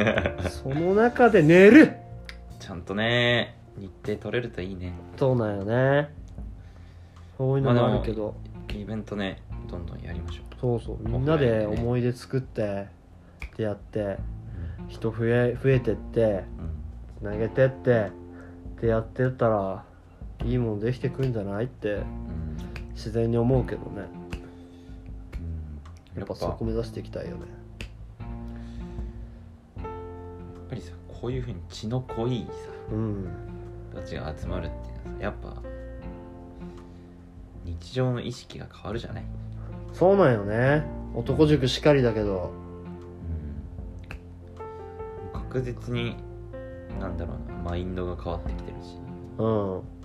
[0.48, 1.92] その中で寝る。
[2.58, 4.92] ちゃんとね日程取れるといいね。
[5.16, 6.10] そうなんよね。
[7.36, 8.34] そういうのもあるけど、
[8.72, 11.08] イベントねどんどんやりましょそうそう。
[11.08, 12.86] みんなで思い出作って
[13.46, 14.18] ってやって
[14.88, 16.42] 人増え増えてってう、うん。
[17.18, 18.10] つなげてって
[18.76, 19.84] ってやってったら
[20.44, 22.04] いいものできてくるんじゃないってうん。
[22.94, 24.02] 自然に思うけどね。
[26.14, 26.18] うん。
[26.18, 27.42] やっぱそこ目指していきたいよね。
[29.78, 32.52] やっぱりさこういうふうに血の濃いさ
[32.92, 33.28] うん。
[33.90, 35.62] 人たちが集まるっていうのはさやっぱ
[37.64, 39.24] 日常の意識が変わるじゃない、
[39.92, 40.84] そうなんよね。
[41.14, 42.50] 男塾しかりだけど。
[45.32, 46.16] 確実に
[46.98, 48.96] なんだろうなマインドが変わってきてるし。
[49.38, 50.01] うん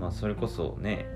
[0.00, 1.06] まあそれこそね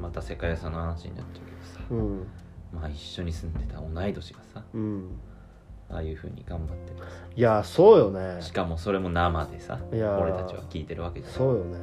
[0.00, 2.26] また世界遺産の話になっちゃうけどさうん。
[2.72, 5.10] まあ一緒に住んでた同い年がさうん。
[5.88, 6.96] ああいうふうに頑張ってる
[7.36, 8.42] いやそうよね。
[8.42, 10.20] しかもそれも生でさいやー。
[10.20, 11.32] 俺たちは聞いてるわけじゃん。
[11.32, 11.78] そうよね。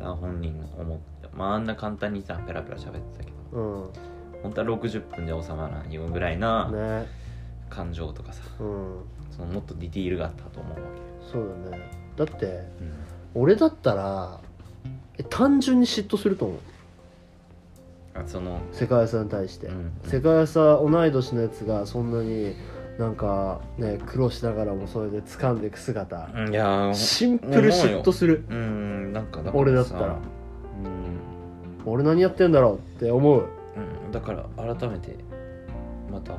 [0.00, 3.90] だ本人が思ってまああんな簡単にさペラペラ喋ってたけどうん。
[4.42, 7.06] 本当は60分で収まらんよぐらいなね。
[7.68, 9.04] 感情とかさうん。
[9.30, 10.88] そのもっとディティールがあったと思うわ
[11.30, 11.78] そうよね。
[12.16, 12.52] だってけよ、
[13.34, 14.40] 俺だったら
[15.18, 16.58] え単純に嫉妬すると思う。
[18.14, 22.54] あその世界遺産に対して、うん世界遺産同い年のやつがそんなに
[22.98, 26.94] なんかね苦労しながらもそれで掴んでいく姿、うんいやー。
[26.94, 28.44] シンプル嫉妬する。
[28.48, 29.58] うんなんかだからさ。
[29.58, 30.06] 俺だったら。
[31.86, 33.46] うん、俺何やってんだろうって思う。
[34.06, 35.14] うん、だから改めて
[36.10, 36.34] また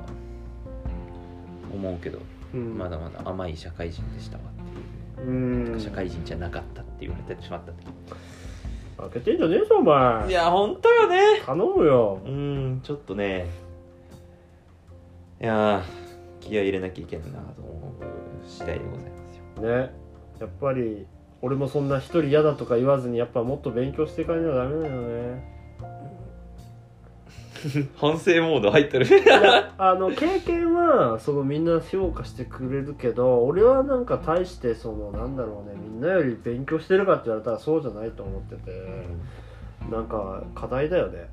[1.73, 2.19] 思うけど、
[2.53, 2.77] うん。
[2.77, 4.43] まだまだ甘い社会人でしたわ
[5.79, 7.71] 社会人じゃなかったって言われてしまった
[9.03, 10.29] 開けてんじゃねえぞお前。
[10.29, 11.41] いや本当よね。
[11.45, 12.19] 頼むよ。
[12.25, 13.47] うんちょっとね。
[15.41, 15.81] いやー
[16.39, 19.77] 気合い入れなきゃいけんなと思う次第でございますよ。
[19.85, 19.93] ね。
[20.39, 21.07] やっぱり
[21.41, 25.60] 俺もそんな一人嫌だとか言わずにやっぱもっと勉強していかないとダメだよね
[27.97, 29.05] 反省モード入ってる。
[29.77, 38.71] あの経験はそのみんな評価してくれるけど俺はなんか大してそのなんだろうねみんなより勉強してるかって言われたらそうじゃないと思ってて
[39.89, 41.29] なんか課題だよね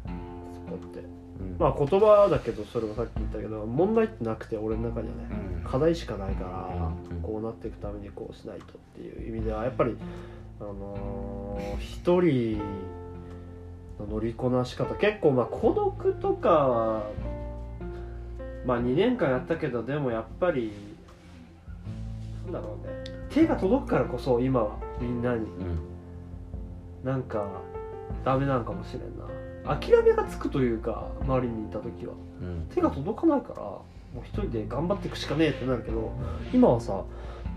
[0.66, 1.01] そこって。
[1.01, 1.57] うん。
[1.59, 5.29] まあ言葉だけどそれもさっき言ったけど問題ってなくて俺の中にはね
[5.62, 5.70] うん。
[5.70, 7.22] 課題しかないからうん。
[7.22, 8.66] こうなっていくためにこうしないとっ
[8.97, 9.97] ていう意味ではやっぱり
[10.61, 12.64] あのー一人の
[14.07, 17.03] 乗りこなし方結構まあ孤独とかは
[18.66, 20.72] まあ2年間やったけどでもやっぱり
[22.44, 22.92] なんだろうね。
[23.30, 25.44] 手が届くからこそ今はみんなに。
[25.44, 25.78] うん。
[27.05, 27.46] なんか
[28.24, 29.76] ダメなんかもしれんな。
[29.76, 32.14] 諦めがつくというか周りにいた時は。
[32.40, 32.66] うん。
[32.74, 33.84] 手が届かないからも
[34.16, 36.11] う一人で頑張っていくしかねえってなるけど
[36.53, 37.03] 今はさ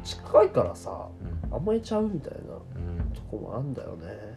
[0.04, 1.08] 近いからさ
[1.52, 2.40] 甘えちゃうみたいな
[2.76, 3.12] うん。
[3.14, 4.31] とこもあんだよね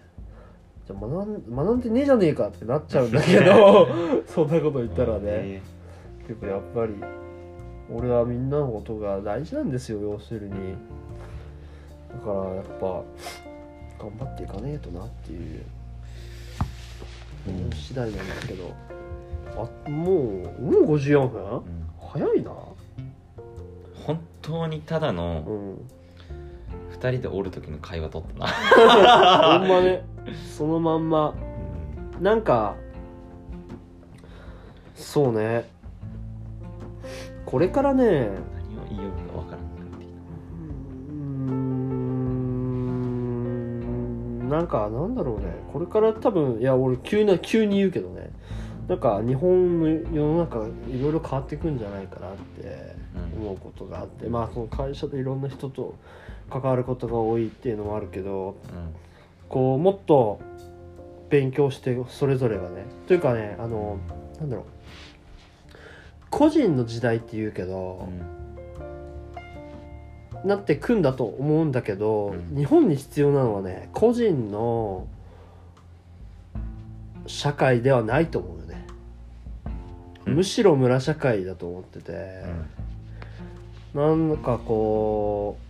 [0.86, 3.88] じゃあ学ん学んでねえじゃねえかってなっちゃうんだけど
[4.26, 5.62] そんなこと言ったらね。
[6.26, 6.94] 結構やっぱり
[7.92, 10.52] 俺はみんなのことが大事なんですよ要するに。
[12.10, 13.02] だからやっぱ
[13.98, 15.62] 頑張っていかねえとなっていう。
[17.48, 17.70] うん。
[17.72, 18.70] 次第なんですけど。
[19.56, 21.42] あもうもう54分？
[21.42, 21.62] うん。
[22.00, 22.50] 早いな。
[24.06, 25.78] 本当にただうのん
[27.04, 29.58] 二人でおる時の会話取ったな。
[29.58, 30.06] ほんまね。
[30.56, 31.34] そのまんま。
[32.18, 32.76] なんか
[34.94, 35.68] そうね。
[37.44, 38.04] これからね。
[38.06, 41.12] 何を言いよるかわからなくなってきうー
[44.40, 44.48] ん。
[44.48, 45.44] なんかなんだろうね。
[45.74, 48.30] これから多分いや俺急な急に言うけどね。
[48.88, 52.96] なんか日本の世の中いろいろ変わっていくんじゃないかなって
[53.38, 55.94] 思うことがあって、まあその会社でいろんな人と
[56.50, 58.94] 関わることが多いっていうのもあるけどうん。
[59.48, 60.40] こうもっと
[61.30, 63.98] 勉強してそれぞれがねというかねあの
[64.40, 64.64] なんだろう。
[66.30, 68.08] 個人の時代って言うけど、
[70.44, 72.56] なってくんだと思うんだけど、うん。
[72.56, 75.06] 日本に必要なのはね個人の
[77.26, 78.86] 社会ではないと思うよね、
[80.26, 80.34] うん。
[80.34, 82.42] むしろ村社会だと思ってて、
[83.94, 85.63] なんかこう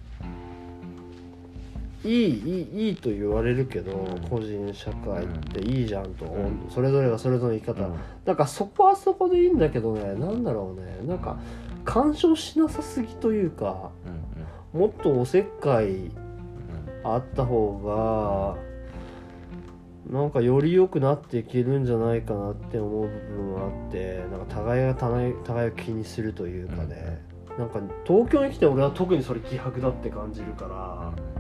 [2.05, 4.21] いいいいいいと言われるけど、うん。
[4.29, 6.29] 個人社会っていいじゃんと、う。
[6.29, 6.67] ん。
[6.71, 7.95] それぞれがそれぞれの生き方、うん。
[8.25, 10.99] なんかそこはそこでいいんだけどねなんだろうね。
[11.07, 11.39] なんか
[11.85, 13.91] 干渉しなさすぎというか
[14.75, 16.11] うんもっとおせっかいうん。
[17.05, 18.75] あった方が
[20.11, 27.23] なんかより良くなっていけるんじゃないかなって思う部分はあってなんか互いが互い互いを気にするというかね、
[27.59, 31.34] なんか東京に来て俺は特にそれ希薄だって感じるから、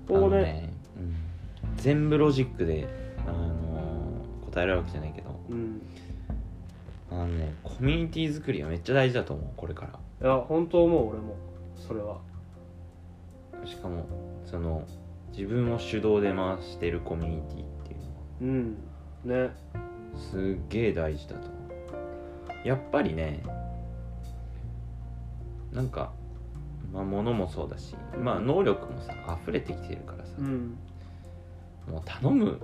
[0.00, 1.14] こをねのね、うん。
[1.76, 2.88] 全部ロジックで、
[3.26, 5.40] あのー答えられるわけじゃないけど。
[5.50, 5.82] うん。
[7.10, 9.86] あのねコミュニティ作りはめっちゃ大事だと思うこれか
[10.20, 10.28] ら。
[10.28, 11.36] いや本当思う俺も。
[11.76, 12.18] それは。
[13.64, 14.06] しかも
[14.44, 14.86] その
[15.32, 18.20] 自分を主導で回してるコミュニティっていうのは。
[18.40, 19.48] うん。
[19.48, 19.50] ね。
[20.16, 21.50] すっげえ大事だと思
[22.64, 22.68] う。
[22.68, 23.42] やっぱりね
[25.72, 26.12] なんか
[26.92, 30.76] まあ物もそうだしまあ能力もさ溢れてきてるからさ、うん。
[31.88, 32.60] もう頼む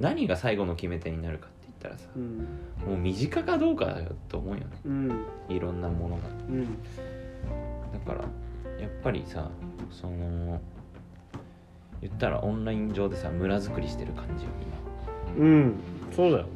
[0.00, 2.38] 何が最後の決め手になるかって言ったらさうん。
[2.86, 4.66] もう身近かどうかだよと思うよね。
[4.84, 5.24] うん。
[5.48, 6.22] いろんなものが。
[6.48, 6.82] うん。
[7.92, 8.24] だから
[8.80, 9.50] やっぱりさ
[9.90, 10.60] その
[12.00, 14.50] 言ったらオンライン上でさ村作りしてる感じよ
[15.38, 15.74] うん。
[16.14, 16.50] そうだよね。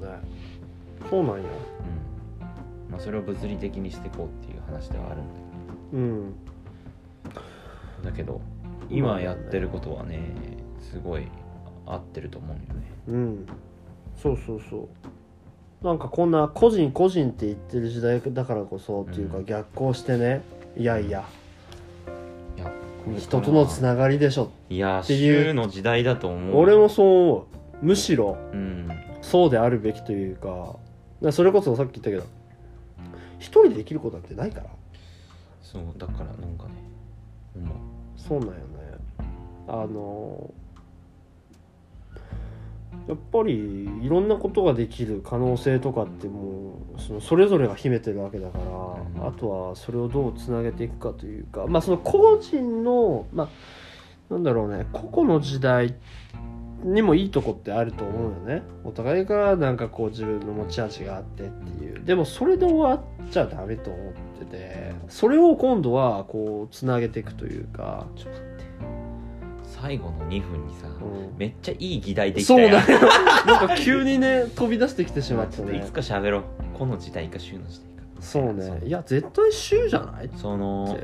[1.11, 2.93] そうなんよ今うん。
[2.93, 5.25] まあそれを物理的にしていこうっていう話ではあるん
[5.93, 6.58] うんだけど
[8.03, 8.41] だけど
[8.91, 10.21] 今やってることはね
[10.81, 11.27] すごい
[11.87, 12.87] 合ってると思うよね。
[13.09, 13.47] うん。
[14.21, 14.89] そうそうそ
[15.83, 15.85] う。
[15.85, 20.43] なんかこんな個人個人って言ってる時代だからこそっていうかうん逆行してね。
[20.77, 21.25] いやいや。
[22.57, 22.73] いや
[23.19, 24.51] 人とのつながりでしょ。
[24.69, 27.47] いやっていう週の時代だと思う俺もそう思
[27.83, 27.87] う。
[27.87, 28.89] むしろうん。
[29.23, 30.49] そうであるべきというか。
[30.49, 30.79] だか
[31.23, 32.25] らそれこそさっき言ったけど
[33.39, 34.67] 一人でできることなんてないから。
[35.63, 36.88] そうだからなんかね
[37.57, 37.77] 思う
[38.17, 38.59] そうなんよね。
[39.69, 40.53] あの
[43.07, 48.65] やっぱりいろんなことができる可能性とかってもうそのそれぞれが秘めてるわけだから、
[49.25, 49.29] ん。
[49.29, 53.49] あとはそれをどうつなげていくかというかまあその個人のまあ
[54.33, 55.95] なんだろうね個々の時代
[56.83, 58.63] にもいいとこってあると思うよね。
[58.85, 62.05] お互いがなんかこう自分の持ち味があってっていう。
[62.05, 68.65] でもそれで終わっちゃダメと思っててそれを今度はこうつなげていくというか、ちょっと待って。
[69.65, 71.37] 最後の2分にさ、うん。
[71.39, 72.81] めっちゃいい議題できたそうだよ
[73.47, 76.43] なんか急にね飛び出してきてしまったねいつか喋ろう。
[76.79, 78.11] この時代か週の時代か。
[78.21, 78.81] そうね。
[78.85, 80.27] いや絶対週じゃない？
[80.27, 80.95] ってその思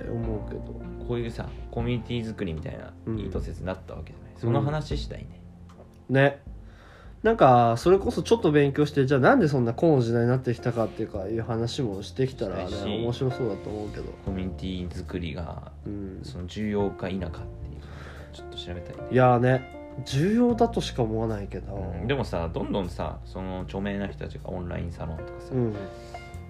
[0.46, 0.84] うけど。
[1.06, 5.40] こういうさコミュニティ作りみたいなうん意図説になったわけじゃない、その話したいね、
[6.08, 6.40] ね
[7.24, 12.84] なんかそれこそちょっと勉強してじゃあなんでそんなこの時代になってきたかっていうかいう話もしてきたらね。
[12.84, 14.12] 面白そうだと思うけど。
[14.26, 14.52] コミュニ
[14.88, 16.20] ティ作りがうん。
[16.22, 17.40] その重要か否かっていうのを
[18.34, 19.02] ちょっと調べたいね。
[19.10, 22.06] いやーね重要だとしか思わないけど、うん。
[22.06, 25.74] でもさどんどんさその著名な人たちがオンラインサロンとかさ、うん。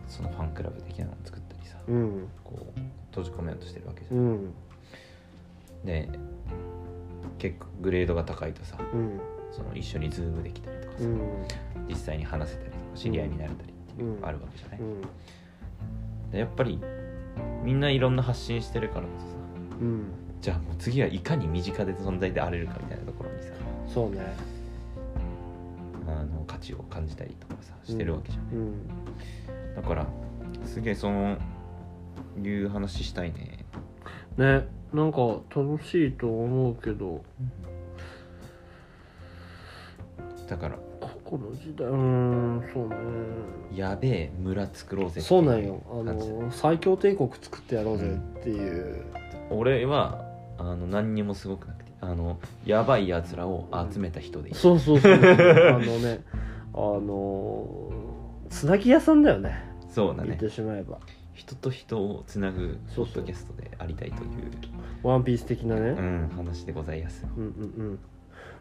[0.08, 2.28] そのファンクラブ的なのを作ったりさ、うん。
[2.42, 4.54] こう閉じ込めようとしてるわけじゃ、うんん。
[5.84, 6.08] で
[7.38, 9.20] 結構グレードが高いとさうん
[9.55, 11.20] その一緒にズームできたりとかさ、うん。
[11.88, 15.00] 実際に話せたりとか知り合いになれたりっていうのがあるわけじゃない、うん。
[16.32, 16.80] でやっぱり
[17.62, 19.34] みんないろんな発信してるからこそさ
[19.80, 20.07] うん。
[20.40, 23.48] じゃあもう次はいかに身近で存在であれるかみたいなところにさ
[23.86, 24.20] そうね。
[26.07, 28.88] あの価値を感じたりとかさしてるわけじゃん、うん
[29.74, 30.07] だから
[30.66, 31.38] すげえその
[32.42, 32.48] い？
[32.48, 33.64] う話したいね
[34.36, 35.12] ねなん。
[35.12, 35.18] か
[35.55, 37.24] 楽しいと思うけど
[40.47, 40.78] だから。
[41.24, 41.88] この時代。
[41.88, 42.97] うーんそうね。
[43.74, 45.82] やべえ村作ろうぜそうなんよ。
[45.90, 48.07] あの最強帝国作ってやろうぜ
[48.40, 49.05] っていう、
[49.51, 50.24] 俺は
[50.59, 56.22] あの何にもすごくなくてあのやばいやつらを集めた人でいい、そうそうそうあのね
[56.72, 57.90] あの
[58.51, 59.64] つなぎ屋さんだよね。
[59.88, 60.28] そうだね。
[60.28, 60.99] 言ってしまえば。
[61.32, 63.14] 人と人をつなぐポそうそう。
[63.14, 64.30] ッドキャストでありたいという。
[65.03, 67.26] ワンピース的なね、うん、話でございます。
[67.36, 67.99] うんうんうん。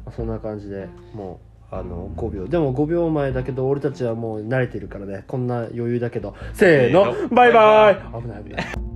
[0.06, 2.48] まあそんな感じでもうあの5秒。
[2.48, 5.24] でも5秒前だけど俺たちはもう慣れてるからね。
[5.28, 6.36] こんな余裕だけど。
[6.54, 7.14] せーの。
[7.14, 7.30] せーの。
[7.30, 8.22] バイバイ。
[8.22, 8.93] 危ない危ない